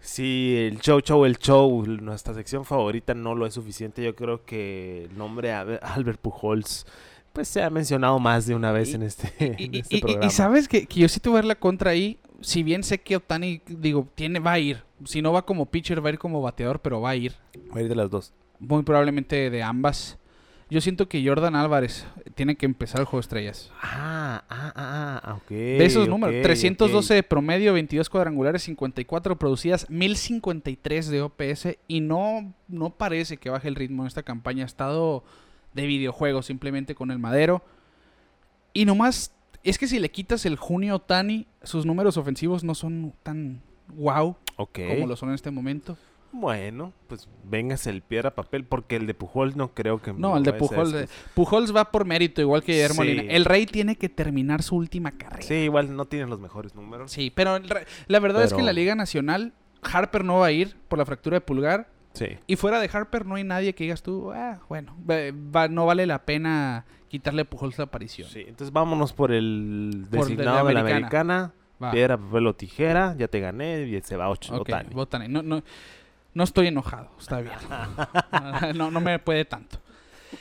[0.00, 4.44] si el show, show, el show, nuestra sección favorita no lo es suficiente, yo creo
[4.44, 6.86] que el nombre Albert Pujols,
[7.32, 9.96] pues se ha mencionado más de una vez Y- en este, y, en y- este
[9.96, 10.30] y- y programa.
[10.30, 12.18] sabes que, que yo sí dar la contra ahí.
[12.40, 14.82] Si bien sé que Otani, digo, tiene, va a ir.
[15.04, 17.34] Si no va como pitcher, va a ir como bateador, pero va a ir.
[17.74, 18.32] Va a ir de las dos.
[18.58, 20.18] Muy probablemente de ambas.
[20.70, 23.72] Yo siento que Jordan Álvarez tiene que empezar el juego de estrellas.
[23.80, 25.50] Ah, ah, ah, ah, ok.
[25.50, 26.36] Ve esos números.
[26.36, 26.42] ok.
[26.42, 31.68] 312 de promedio, 22 cuadrangulares, 54 producidas, 1053 de OPS.
[31.88, 34.64] Y no, no parece que baje el ritmo en esta campaña.
[34.64, 35.24] Ha estado
[35.72, 37.62] de videojuegos simplemente con el madero.
[38.74, 39.32] Y nomás,
[39.64, 43.62] es que si le quitas el junio Tani, sus números ofensivos no son tan
[43.94, 45.96] wow como lo son en este momento.
[46.30, 50.12] Bueno, pues véngase el piedra papel, porque el de Pujols no creo que...
[50.12, 50.92] No, el de Pujols.
[50.92, 53.16] eh, Pujols va por mérito, igual que Guillermo Sí.
[53.30, 55.42] El Rey tiene que terminar su última carrera.
[55.42, 57.10] Sí, igual no tienen los mejores números.
[57.10, 57.66] Sí, pero el
[58.08, 61.06] la verdad es que en la Liga Nacional Harper no va a ir por la
[61.06, 61.88] fractura de pulgar.
[62.12, 62.26] Sí.
[62.46, 66.04] Y fuera de Harper no hay nadie que digas tú, ah, bueno, va- no vale
[66.06, 68.28] la pena quitarle a Pujols la aparición.
[68.28, 71.52] Sí, entonces vámonos por el Por designado de la americana.
[71.78, 71.92] americana.
[71.92, 74.52] Piedra, papel o tijera, ya te gané y se va ocho.
[74.54, 74.88] ok, Otani.
[74.94, 75.28] Otani.
[75.28, 75.62] No, no,
[76.34, 77.54] no estoy enojado, está bien.
[78.76, 79.78] no, no me puede tanto.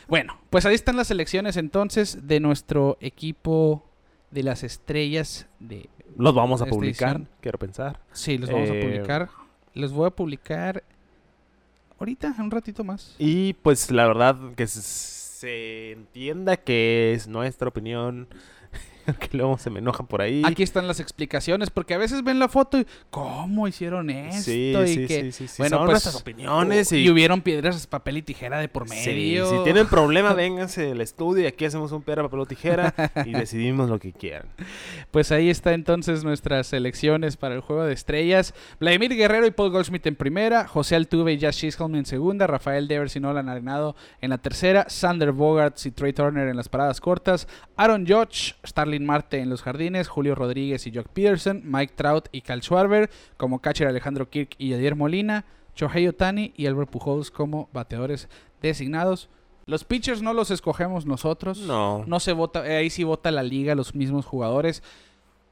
[0.07, 3.83] Bueno, pues ahí están las elecciones entonces de nuestro equipo
[4.31, 5.89] de las estrellas de...
[6.17, 7.29] Los vamos a publicar, edición.
[7.41, 7.99] quiero pensar.
[8.11, 9.29] Sí, los vamos a Eh, publicar.
[9.75, 10.83] Los voy a publicar
[11.99, 13.15] ahorita, un ratito más.
[13.19, 14.81] Y pues la verdad que se,
[15.37, 18.27] se entienda que es nuestra opinión.
[19.19, 20.41] que luego se me enojan por ahí.
[20.45, 24.43] Aquí están las explicaciones, porque a veces ven la foto y ¿cómo hicieron esto?
[24.43, 28.17] sí, y sí, que, sí, bueno, Son pues, nuestras opiniones y, y, hubieron piedras, papel
[28.17, 29.49] y tijera de por medio.
[29.49, 32.93] si tienen problema, vénganse al estudio y aquí hacemos un piedra, papel o tijera
[33.25, 34.47] y decidimos lo que quieran.
[35.11, 38.53] Pues ahí está entonces nuestras selecciones para el juego de estrellas.
[38.79, 42.87] Vladimir Guerrero y Paul Goldschmidt en primera, José Altuve y Josh Chisholm en segunda, Rafael
[42.87, 46.99] Devers y Nolan Arenado en la tercera, Sander Bogarts y Trey Turner en las paradas
[46.99, 52.27] cortas, Aaron Judge, Starling Marte en los jardines, Julio Rodríguez y Jock Peterson, Mike Trout
[52.31, 55.45] y Cal Schwarber, como catcher Alejandro Kirk y Yadier Molina,
[55.75, 58.29] Shohei Otani y Albert Pujols como bateadores
[58.61, 59.29] designados.
[59.65, 61.59] Los pitchers no los escogemos nosotros.
[61.59, 62.03] No.
[62.07, 64.81] No se vota, eh, ahí sí vota la liga, los mismos jugadores.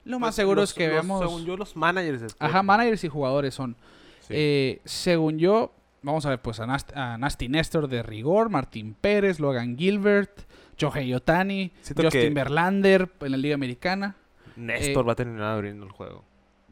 [0.05, 1.19] Lo más Pues, seguro los- es que los- veamos.
[1.21, 2.21] Según yo, los managers.
[2.21, 2.47] escogen.
[2.47, 3.75] Ajá, managers y jugadores son.
[4.21, 4.33] Sí.
[4.35, 8.95] Eh, según yo, vamos a ver, pues a, Nast- a Nasty Nestor de rigor, Martín
[8.99, 10.41] Pérez, Logan Gilbert,
[10.77, 14.15] Shohei Otani, Justin Verlander en la Liga Americana.
[14.55, 16.23] Néstor eh, va a terminar abriendo el juego.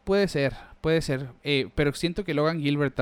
[0.04, 1.30] Puede ser, puede ser.
[1.44, 3.00] Eh, pero siento que Logan Gilbert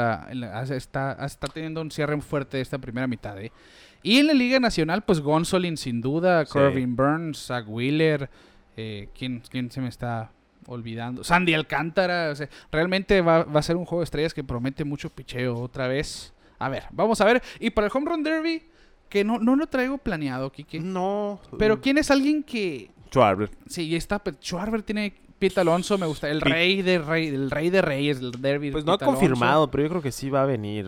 [0.71, 3.39] está, está teniendo un cierre fuerte esta primera mitad.
[3.41, 3.51] eh.
[4.03, 6.53] Y en la Liga Nacional, pues Gonsolin sin duda, Sí.
[6.53, 8.29] Corbin Burns, Zach Wheeler.
[8.75, 10.31] ¿quién, ¿Quién se me está
[10.65, 11.23] olvidando.
[11.23, 12.31] Sandy Alcántara.
[12.31, 15.59] o sea, realmente va, va a ser un juego de estrellas que promete mucho picheo
[15.59, 16.33] otra vez.
[16.59, 17.41] A ver, vamos a ver.
[17.59, 18.63] Y para el Home Run Derby,
[19.11, 20.79] que no, no lo traigo planeado, Kike.
[20.79, 21.39] No.
[21.59, 22.89] Pero ¿quién es alguien que...
[23.11, 23.51] Schwarber.
[23.67, 24.21] Sí, está...
[24.41, 25.13] Schwarber tiene...
[25.37, 26.29] Pete Alonso, me gusta.
[26.29, 28.67] El Pete- rey de rey, el rey de reyes, el derby.
[28.67, 29.11] de Pues no ha Alonso.
[29.19, 30.85] confirmado, pero yo creo que sí va a venir.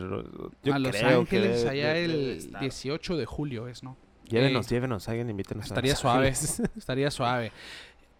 [0.63, 2.61] Yo a Los creo Ángeles, que allá debe- debe el estar.
[2.61, 3.97] 18 de julio es, ¿no?
[4.30, 5.63] Llévenos, Eh, llévenos, alguien invítenos.
[5.65, 6.30] a Estaría suave.
[6.78, 7.51] Estaría suave.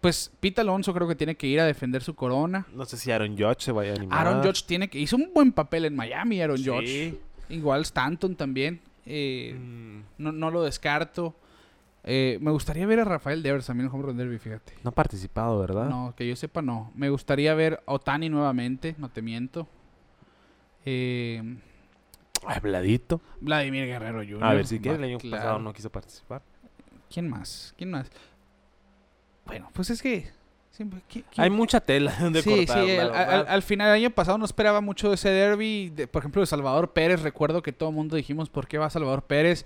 [0.00, 2.66] Pues Pete Alonso creo que tiene que ir a defender su corona.
[2.74, 4.26] No sé si Aaron Judge se vaya a animar.
[4.26, 4.98] Aaron Judge tiene que...
[4.98, 6.64] Hizo un buen papel en Miami, Aaron Sí.
[6.68, 7.14] Judge.
[7.48, 8.80] Igual Stanton también.
[9.06, 11.34] Eh, Mm, no, no lo descarto.
[12.06, 14.74] Eh, me gustaría ver a Rafael Devers también en Home Run Derby, fíjate.
[14.82, 15.88] No ha participado, ¿verdad?
[15.88, 16.92] No, que yo sepa, no.
[16.94, 19.66] Me gustaría ver a Otani nuevamente, no te miento.
[20.84, 21.42] Eh,
[22.46, 23.22] Habladito.
[23.40, 24.44] Vladimir Guerrero Jr.
[24.44, 25.42] A ver, si quiere, el año claro.
[25.42, 26.42] pasado no quiso participar.
[27.10, 27.74] ¿Quién más?
[27.78, 28.10] ¿Quién más?
[29.46, 30.30] Bueno, pues es que...
[30.74, 32.84] siempre- ¿qui- quién- Hay mucha tela donde sí, cortar.
[32.84, 32.96] sí,
[33.48, 35.90] al, final del año pasado no esperaba mucho de ese derby.
[35.90, 37.22] de- por ejemplo, de Salvador Pérez.
[37.22, 39.64] Recuerdo que todo el mundo dijimos, ¿por qué va Salvador Pérez?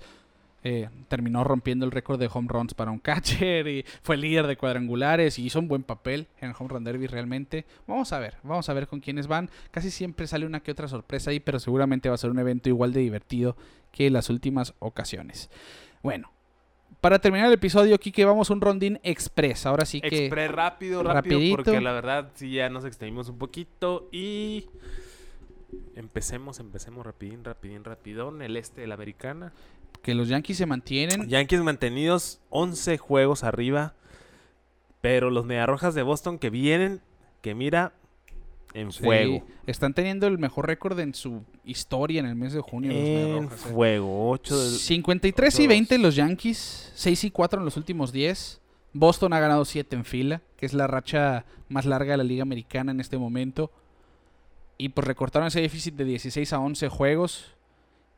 [0.61, 4.57] Eh, terminó rompiendo el récord de home runs para un catcher y fue líder de
[4.57, 7.65] cuadrangulares y hizo un buen papel en el home run derby realmente.
[7.87, 9.49] Vamos a ver, vamos a ver con quiénes van.
[9.71, 12.67] Casi siempre sale una que otra sorpresa ahí, pero seguramente va a ser un evento
[12.67, 13.55] igual de divertido
[13.93, 15.49] que las últimas ocasiones.
[16.03, 16.29] Bueno,
[17.01, 19.65] para terminar el episodio, Kike, vamos a un rondín express.
[19.65, 20.25] Ahora sí que...
[20.25, 21.55] Express rápido, rápido, Rapidito.
[21.57, 24.65] porque la verdad sí ya nos extendimos un poquito y
[25.95, 29.53] empecemos, empecemos rapidín, rapidín, rapidón, el este de la americana.
[30.01, 31.27] que los Yankees se mantienen.
[31.27, 33.93] Yankees mantenidos 11 juegos arriba,
[35.01, 37.01] pero los Mediarrojas de Boston que vienen,
[37.41, 37.93] que mira,
[38.73, 39.45] en Sí, fuego.
[39.65, 42.91] Están teniendo el mejor récord en su historia en el mes de junio.
[42.91, 43.69] los En Mediarrojas, eh.
[43.73, 44.69] fuego, 8 de...
[44.77, 48.61] 53 y 20 los Yankees, 6 y 4 en los últimos 10.
[48.93, 52.41] Boston ha ganado 7 en fila, que es la racha más larga de la Liga
[52.43, 53.71] Americana en este momento.
[54.77, 57.55] Y pues recortaron ese déficit de 16 a 11 juegos.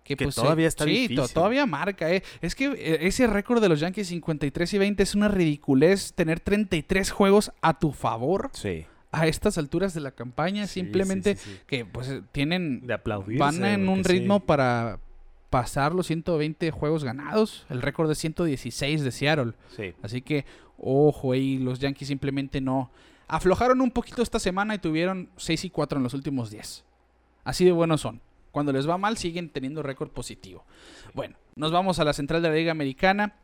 [0.03, 1.15] Que, Que pues, todavía está sí, difícil.
[1.17, 2.23] to- todavía marca, ¿eh?
[2.41, 6.39] Es que eh, ese récord de los Yankees 53 y 20 es una ridiculez tener
[6.39, 8.85] 33 juegos a tu favor Sí.
[9.11, 10.67] A estas alturas de la campaña.
[10.67, 11.61] Sí, simplemente sí, sí, sí.
[11.67, 13.37] que pues tienen De aplaudir.
[13.37, 14.99] van en un ritmo para
[15.49, 17.65] pasar los 120 juegos ganados.
[17.69, 19.53] El récord de 116 de Seattle.
[19.75, 19.93] Sí.
[20.01, 20.45] Así que,
[20.77, 22.89] ojo, ahí los Yankees simplemente no.
[23.27, 26.83] Aflojaron un poquito esta semana y tuvieron 6 y 4 en los últimos 10.
[27.43, 28.21] Así de buenos son.
[28.51, 30.65] Cuando les va mal, siguen teniendo récord positivo.
[31.13, 33.35] Bueno, nos vamos a la central de la Liga Americana.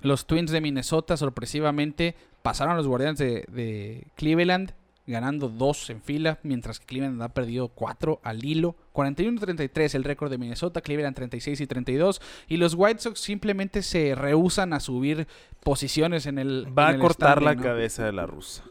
[0.00, 4.72] Los Twins de Minnesota sorpresivamente pasaron a los Guardianes de, de Cleveland,
[5.06, 8.76] ganando dos en fila, mientras que Cleveland ha perdido cuatro al hilo.
[8.94, 12.20] 41-33 el récord de Minnesota, Cleveland 36 y 32.
[12.46, 15.26] Y los White Sox simplemente se rehusan a subir
[15.64, 16.66] posiciones en el.
[16.78, 18.64] Va en a el cortar la cabeza de la rusa.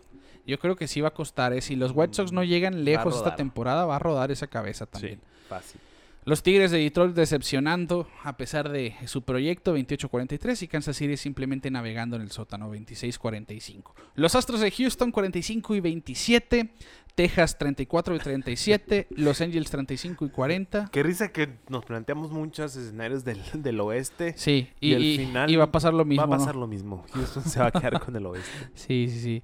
[0.46, 1.52] Yo creo que sí va a costar.
[1.52, 1.62] ¿eh?
[1.62, 5.16] Si los White Sox no llegan lejos esta temporada, va a rodar esa cabeza también.
[5.16, 5.82] Sí, fácil.
[6.28, 11.72] Los Tigres de Detroit decepcionando a pesar de su proyecto 28-43 y Kansas City simplemente
[11.72, 13.94] navegando en el sótano 26-45.
[14.16, 16.70] Los Astros de Houston 45 y 27,
[17.16, 20.90] Texas 34 y 37, Los Angels 35 y 40.
[20.92, 24.34] Qué risa que nos planteamos muchos escenarios del, del oeste.
[24.36, 26.28] Sí, y, Y al y- final y va a pasar lo mismo.
[26.28, 26.44] Va a ¿no?
[26.44, 27.06] pasar lo mismo.
[27.14, 28.50] Houston se va a quedar con el oeste.
[28.76, 29.44] Sí, sí, sí.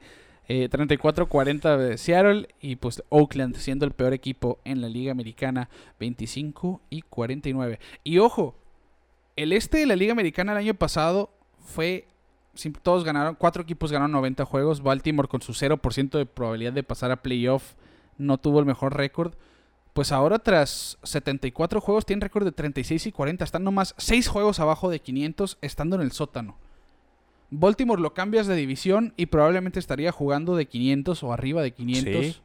[0.50, 5.70] Eh, 34-40 de Seattle y pues Oakland siendo el peor equipo en la Liga Americana
[6.00, 7.80] 25 y 49.
[8.04, 8.56] Y ojo,
[9.36, 11.30] el este de la Liga Americana el año pasado
[11.60, 12.08] fue
[12.84, 17.12] todos ganaron, cuatro equipos ganaron 90 juegos, Baltimore con su 0% de probabilidad de pasar
[17.12, 17.74] a playoff
[18.18, 19.34] no tuvo el mejor récord.
[19.94, 24.60] Pues ahora tras 74 juegos tienen récord de 36 y 40, están nomás 6 juegos
[24.60, 26.58] abajo de 500 estando en el sótano.
[27.56, 32.26] Baltimore lo cambias de división y probablemente estaría jugando de 500 o arriba de 500.
[32.26, 32.36] Sí.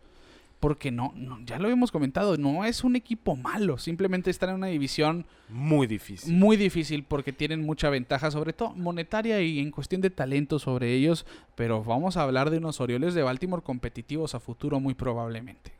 [0.61, 4.56] Porque no, no, ya lo habíamos comentado, no es un equipo malo, simplemente están en
[4.56, 6.34] una división Muy difícil.
[6.34, 10.94] muy difícil porque tienen mucha ventaja, sobre todo monetaria y en cuestión de talento sobre
[10.94, 15.72] ellos, pero vamos a hablar de unos Orioles de Baltimore competitivos a futuro muy probablemente.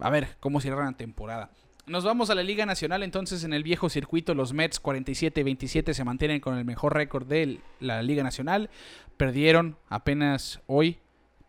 [0.00, 1.50] A ver cómo cierran la temporada.
[1.86, 6.04] Nos vamos a la Liga Nacional, entonces en el viejo circuito los Mets 47-27 se
[6.04, 8.70] mantienen con el mejor récord de la Liga Nacional.
[9.16, 10.98] Perdieron apenas hoy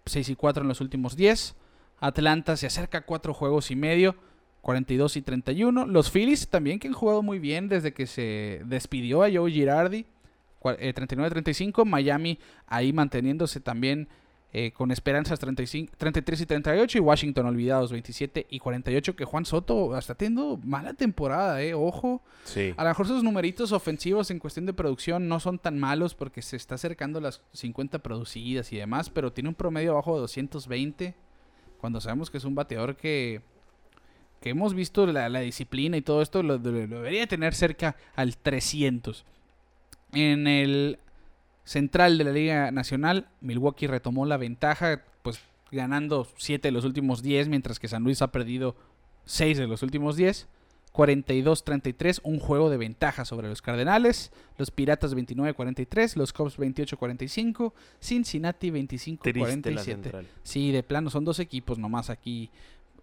[0.05, 1.55] 6 y 4 en los últimos 10.
[1.99, 4.15] Atlanta se acerca a 4 juegos y medio,
[4.61, 5.87] 42 y 31.
[5.87, 10.05] Los Phillies también que han jugado muy bien desde que se despidió a Joe Girardi,
[10.61, 11.83] cua- eh, 39-35.
[11.83, 14.07] Miami ahí manteniéndose también
[14.53, 19.45] eh, con esperanzas 35, 33 y 38 y Washington olvidados 27 y 48 que Juan
[19.45, 22.21] Soto está teniendo mala temporada, eh, ojo.
[22.45, 22.73] Sí.
[22.77, 26.41] A lo mejor sus numeritos ofensivos en cuestión de producción no son tan malos porque
[26.41, 30.21] se está acercando a las 50 producidas y demás, pero tiene un promedio abajo de
[30.21, 31.13] 220
[31.79, 33.41] cuando sabemos que es un bateador que
[34.39, 37.95] que hemos visto la, la disciplina y todo esto lo, lo- lo debería tener cerca
[38.15, 39.25] al 300.
[40.13, 40.99] En el
[41.67, 45.39] central de la Liga Nacional, Milwaukee retomó la ventaja, pues
[45.71, 48.75] ganando 7 de los últimos 10, mientras que San Luis ha perdido
[49.25, 50.47] 6 de los últimos 10.
[50.93, 58.71] 42-33, un juego de ventaja sobre los Cardenales, los Piratas 29-43, los Cubs 28-45, Cincinnati
[58.87, 59.83] Triste la 25-47.
[59.83, 60.27] central.
[60.43, 62.49] Sí, de plano, son dos equipos nomás aquí.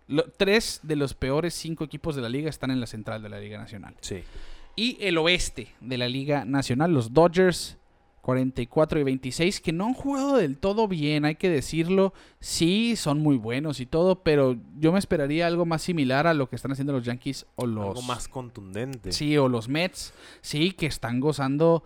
[0.09, 3.29] Lo- tres de los peores cinco equipos de la liga están en la central de
[3.29, 3.95] la Liga Nacional.
[4.01, 4.23] Sí.
[4.77, 7.79] Y el oeste de la Liga Nacional, los Dodgers
[8.25, 12.14] 44 y 26, que no han jugado del todo bien, hay que decirlo.
[12.41, 16.49] Sí, son muy buenos y todo, pero yo me esperaría algo más similar a lo
[16.49, 17.85] que están haciendo los Yankees o los...
[17.89, 19.12] Algo más contundente.
[19.12, 21.85] Sí, o los Mets, sí, que están gozando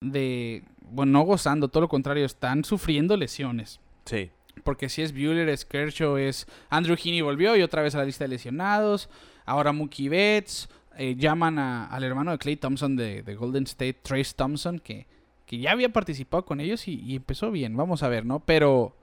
[0.00, 0.62] de...
[0.90, 3.78] Bueno, no gozando, todo lo contrario, están sufriendo lesiones.
[4.06, 4.30] Sí.
[4.62, 8.04] Porque si es Bueller, es Kershaw, es Andrew Heaney volvió y otra vez a la
[8.06, 9.10] lista de lesionados.
[9.44, 10.66] Ahora Mookie Betts.
[10.96, 15.08] eh, llaman a- al hermano de Clay Thompson de, de Golden State, Trace Thompson, que,
[15.46, 17.76] que ya había participado con ellos y, y empezó bien.
[17.76, 18.40] Vamos a ver, ¿no?
[18.40, 18.94] Pero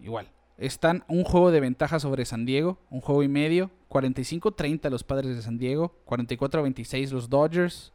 [0.00, 0.28] igual.
[0.58, 3.70] Están un juego de ventaja sobre San Diego, un juego y medio.
[3.90, 7.92] 45-30 los padres de San Diego, 44-26 los Dodgers.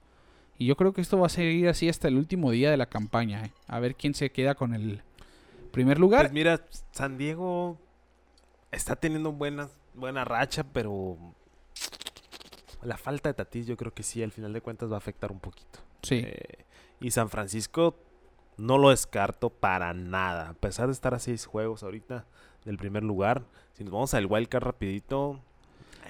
[0.57, 2.85] Y yo creo que esto va a seguir así hasta el último día de la
[2.85, 3.45] campaña.
[3.45, 3.51] ¿eh?
[3.67, 5.01] A ver quién se queda con el
[5.71, 6.21] primer lugar.
[6.21, 7.79] Pues mira, San Diego
[8.71, 11.17] está teniendo buena, buena racha, pero
[12.83, 15.31] la falta de Tatis yo creo que sí, al final de cuentas va a afectar
[15.31, 15.79] un poquito.
[16.03, 16.23] sí.
[16.25, 16.65] Eh,
[17.01, 17.97] y San Francisco
[18.57, 20.49] no lo descarto para nada.
[20.49, 22.25] A pesar de estar a seis juegos ahorita
[22.65, 23.43] del primer lugar,
[23.73, 25.39] si nos vamos al wildcard rapidito.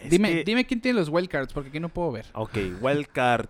[0.10, 2.26] Dime, que- dime quién tiene los wildcards, porque aquí no puedo ver.
[2.34, 3.48] Ok, wildcard.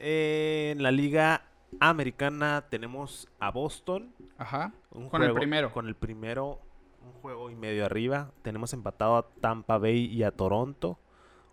[0.00, 1.42] Eh, en la liga
[1.80, 4.12] americana tenemos a Boston.
[4.38, 4.72] Ajá.
[4.90, 5.72] un Con el primero.
[5.72, 6.60] Con el primero,
[7.04, 8.32] un juego y medio arriba.
[8.42, 10.98] Tenemos empatado a Tampa Bay y a Toronto.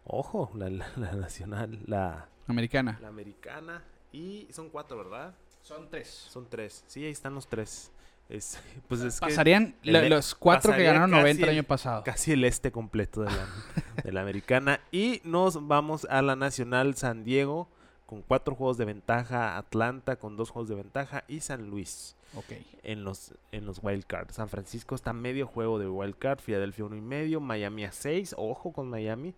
[0.03, 2.97] Ojo, la, la- la nacional, la, Americana.
[3.01, 3.83] la americana.
[4.11, 5.33] Y son cuatro, ¿verdad?
[5.61, 6.07] Son tres.
[6.29, 6.83] Son tres.
[6.87, 7.91] Sí, ahí están los tres.
[8.29, 11.63] Es, pues es que Pasarían el de- los cuatro que ganaron casi 90 el año
[11.63, 12.03] pasado.
[12.03, 13.47] casi el este completo de la,
[14.03, 14.79] de la americana.
[14.91, 17.67] Y nos vamos a la nacional San Diego
[18.05, 19.57] con cuatro juegos de ventaja.
[19.57, 21.23] Atlanta con dos juegos de ventaja.
[21.27, 22.53] Y San Luis Ok.
[22.83, 24.35] en los, en los wildcards.
[24.35, 26.39] San Francisco está medio juego de wildcard.
[26.39, 27.39] Filadelfia uno y medio.
[27.41, 28.33] Miami a seis.
[28.37, 29.33] Ojo con Miami.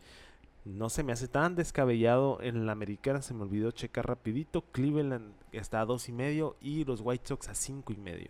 [0.64, 2.40] No se me hace tan descabellado.
[2.42, 4.62] En la americana se me olvidó checar rapidito.
[4.72, 6.56] Cleveland está a dos y medio.
[6.62, 8.30] Y los White Sox a cinco y medio.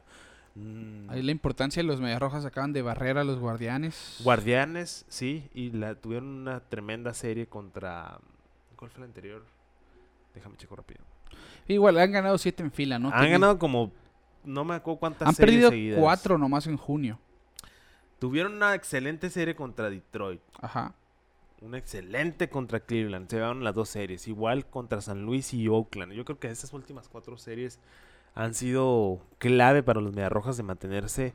[0.56, 4.20] Mm, Ahí la importancia de los Medias Rojas acaban de barrer a los Guardianes.
[4.24, 5.50] Guardianes, sí.
[5.54, 8.20] Y la tuvieron una tremenda serie contra...
[8.78, 9.46] ¿Cuál fue la anterior?
[10.34, 11.02] Déjame checo rápido.
[11.68, 13.12] Igual, han ganado siete en fila, ¿no?
[13.14, 13.92] Han ganado como...
[14.44, 16.00] No me acuerdo cuántas Han series perdido seguidas.
[16.00, 17.20] cuatro nomás en junio.
[18.20, 20.42] Tuvieron una excelente serie contra Detroit.
[20.62, 20.96] Ajá.
[21.62, 23.30] Una excelente contra Cleveland.
[23.30, 24.28] Se llevaron las dos series.
[24.28, 26.14] Igual contra San Luis y Oakland.
[26.14, 27.80] Yo creo que esas últimas cuatro series
[28.34, 31.34] han sido clave para los Mediarrojas de mantenerse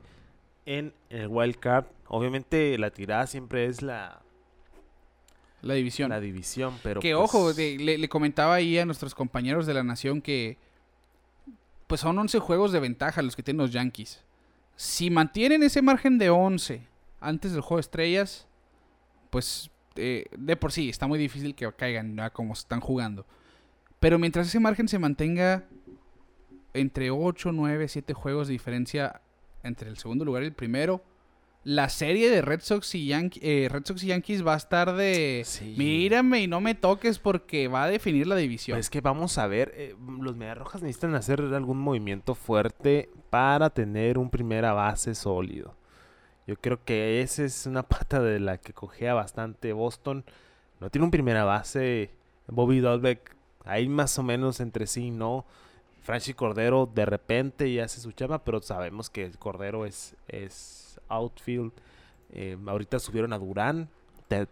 [0.65, 1.85] en el wild card.
[2.07, 4.21] Obviamente la tirada siempre es la,
[5.61, 6.09] La división.
[6.09, 9.73] la división, pero que pues, ojo, de- le, le comentaba ahí a nuestros compañeros de
[9.75, 10.57] la nación que
[11.87, 14.21] pues son 11 juegos de ventaja los que tienen los Yankees.
[14.75, 16.85] Si mantienen ese margen de 11
[17.21, 18.45] antes del juego de estrellas,
[19.29, 22.31] pues eh, de por sí está muy difícil que caigan ¿verdad?
[22.31, 23.25] como están jugando.
[23.99, 25.65] Pero mientras ese margen se mantenga
[26.73, 29.21] entre 8, 9, 7 juegos de diferencia
[29.63, 31.03] entre el segundo lugar y el primero,
[31.63, 35.41] la serie de Red Sox y, eh, Red Sox y Yankees va a estar de...
[35.45, 35.75] Sí.
[35.77, 38.75] Mírame y no me toques porque va a definir la división.
[38.75, 43.69] Pues es que vamos a ver, eh, los Mediarrojas necesitan hacer algún movimiento fuerte para
[43.69, 45.75] tener un primera base sólido.
[46.47, 50.23] Yo creo que esa es una pata de la que cogea bastante Boston.
[50.79, 52.11] No tiene un primera base.
[52.47, 53.35] Bobby Dolbeck,
[53.65, 55.45] ahí más o menos entre sí, ¿no?
[56.01, 60.99] Franchi Cordero de repente ya hace su chama, pero sabemos que el Cordero es, es
[61.09, 61.73] outfield.
[62.31, 63.89] Eh, ahorita subieron a Durán,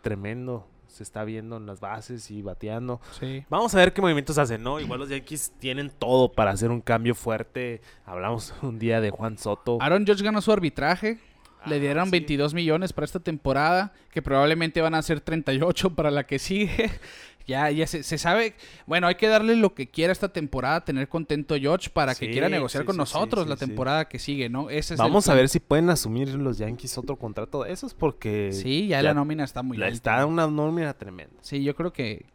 [0.01, 0.67] tremendo.
[0.87, 3.01] Se está viendo en las bases y bateando.
[3.19, 3.45] sí.
[3.49, 4.79] Vamos a ver qué movimientos hacen, ¿no?
[4.79, 7.81] Igual los Yankees tienen todo para hacer un cambio fuerte.
[8.05, 9.77] Hablamos un día de Juan Soto.
[9.81, 11.19] Aaron Judge ganó su arbitraje.
[11.67, 12.11] Le dieron sí.
[12.11, 16.89] 22 millones para esta temporada, que probablemente van a ser 38 para la que sigue.
[17.47, 18.55] ya, ya se, se sabe.
[18.85, 22.29] Bueno, hay que darle lo que quiera esta temporada, tener contento a George para que
[22.31, 24.69] quiera negociar sí, con nosotros la temporada que sigue, ¿no?
[24.69, 28.51] Ese es Vamos a ver si pueden asumir los Yankees otro contrato de esos porque
[28.51, 29.95] Sí, ya, ya la nómina está muy la- alta.
[29.95, 31.35] está una nómina tremenda.
[31.41, 32.25] Sí, yo creo que,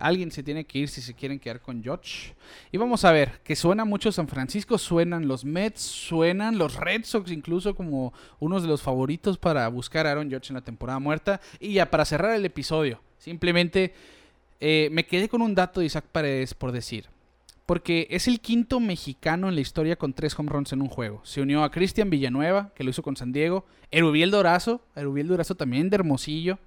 [0.00, 2.34] alguien se tiene que ir si se quieren quedar con George.
[2.72, 7.04] Y vamos a ver, que suena mucho San Francisco, suenan los Mets, suenan los Red
[7.04, 10.98] Sox incluso como unos de los favoritos para buscar a Aaron George en la temporada
[10.98, 11.40] muerta.
[11.58, 13.94] Y ya para cerrar el episodio, simplemente
[14.60, 17.06] eh, me quedé con un dato de Isaac Paredes por decir.
[17.66, 21.20] Porque es el quinto mexicano en la historia con tres home runs en un juego.
[21.24, 23.64] Se unió a Cristian Villanueva, que lo hizo con San Diego.
[23.92, 26.58] Erubiel Dorazo, Erubiel Dorazo también de Hermosillo,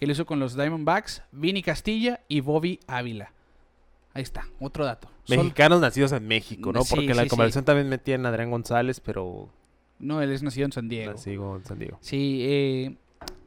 [0.00, 1.22] que lo hizo con los Diamondbacks.
[1.30, 3.34] Vini Castilla y Bobby Ávila.
[4.14, 5.08] Ahí está, otro dato.
[5.24, 6.82] Sol- Mexicanos nacidos en México, ¿no?
[6.84, 7.28] Sí, Porque la sí, sí.
[7.28, 9.50] conversación también metían a Adrián González, pero
[9.98, 11.12] No, él es nacido en San Diego.
[11.12, 11.98] nacido en San Diego.
[12.00, 12.96] Sí, eh,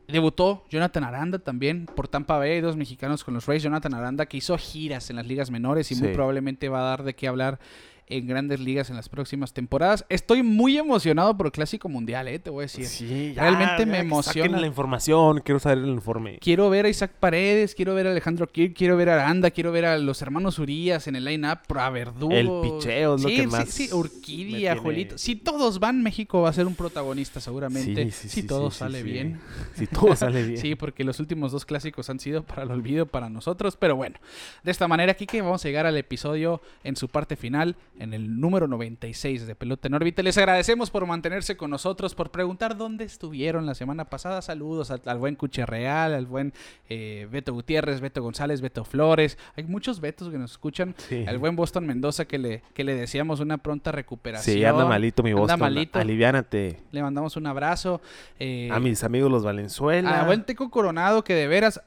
[0.07, 3.63] debutó Jonathan Aranda también por Tampa Bay, dos mexicanos con los Rays.
[3.63, 7.03] Jonathan Aranda que hizo giras en las ligas menores y muy probablemente va a dar
[7.03, 7.59] de qué hablar
[8.07, 10.05] en grandes ligas en las próximas temporadas.
[10.09, 12.85] Estoy muy emocionado por el Clásico Mundial, eh, te voy a decir.
[12.85, 14.47] Sí, Realmente me que emociona.
[14.47, 16.39] Saquen la información, quiero saber el informe.
[16.39, 19.71] Quiero ver a Isaac Paredes, quiero ver a Alejandro Kirk, quiero ver a Aranda, quiero
[19.71, 22.33] ver a los hermanos Urias en el line-up, a Verdugo.
[22.33, 25.17] El picheo es lo sí, que sí, más Sí, me Urquidia, Juelito.
[25.17, 28.05] Si todos van, México va a ser un protagonista seguramente.
[28.05, 29.03] Sí, sí, si sí, todo sí, sí, sale sí.
[29.03, 29.39] bien.
[29.75, 30.61] Si todo sale bien.
[30.61, 33.77] Sí, porque los últimos dos clásicos han sido para el olvido para nosotros.
[33.77, 34.17] Pero bueno,
[34.63, 38.39] de esta manera, Kike, vamos a llegar al episodio en su parte final, en el
[38.39, 40.23] número 96 de Pelota en órbita.
[40.23, 44.41] Les agradecemos por mantenerse con nosotros, por preguntar dónde estuvieron la semana pasada.
[44.41, 46.53] Saludos al, al buen Cuche Real, al buen
[46.89, 49.37] eh, Beto Gutiérrez, Beto González, Beto Flores.
[49.55, 50.95] Hay muchos Betos que nos escuchan.
[50.97, 51.23] Sí.
[51.27, 54.55] Al buen Boston Mendoza que le, que le deseamos una pronta recuperación.
[54.57, 55.59] Sí, anda malito mi Anda Boston.
[55.59, 55.99] malito.
[55.99, 56.79] Aliviánate.
[56.91, 58.01] Le mandamos un abrazo.
[58.39, 60.21] eh, A mis amigos los Valenzuela.
[60.21, 61.81] a buen Teco Coronado que de veras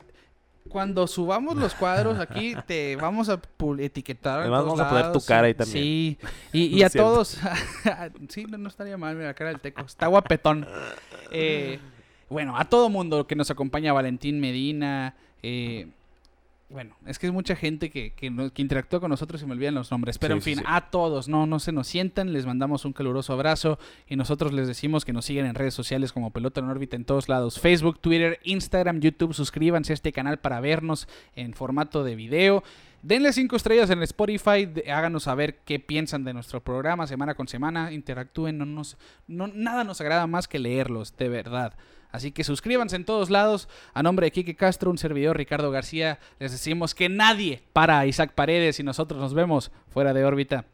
[0.69, 3.41] cuando subamos los cuadros aquí te vamos a
[3.79, 4.41] etiquetar.
[4.41, 5.83] Además, vamos a poner tu cara ahí también.
[5.83, 6.19] Sí.
[6.53, 7.39] Y, y a todos.
[8.29, 9.83] sí, no, no estaría mal mira, la cara del Teco.
[9.83, 10.67] Está guapetón.
[11.31, 11.79] Eh,
[12.29, 15.15] bueno, a todo mundo que nos acompaña, Valentín Medina.
[15.43, 15.89] eh,
[16.69, 19.91] bueno, es que es mucha gente que, que, interactúa con nosotros y me olvidan los
[19.93, 20.19] nombres.
[20.19, 20.65] Pero Sí, en fin, sí.
[20.67, 24.67] a todos, no, no se nos sientan, les mandamos un caluroso abrazo y nosotros les
[24.67, 28.01] decimos que nos sigan en redes sociales como Pelota en órbita en todos lados, Facebook,
[28.01, 31.07] Twitter, Instagram, YouTube, suscríbanse a este canal para vernos
[31.37, 32.65] en formato de video.
[33.03, 37.93] Denle cinco estrellas en Spotify, háganos saber qué piensan de nuestro programa semana con semana,
[37.93, 38.97] interactúen, no nos,
[39.29, 41.75] no, nada nos agrada más que leerlos, de verdad.
[42.11, 43.69] Así que suscríbanse en todos lados.
[43.95, 48.33] A nombre de Kike Castro, un servidor Ricardo García, les decimos que nadie para Isaac
[48.35, 50.67] Paredes y nosotros nos vemos fuera de órbita.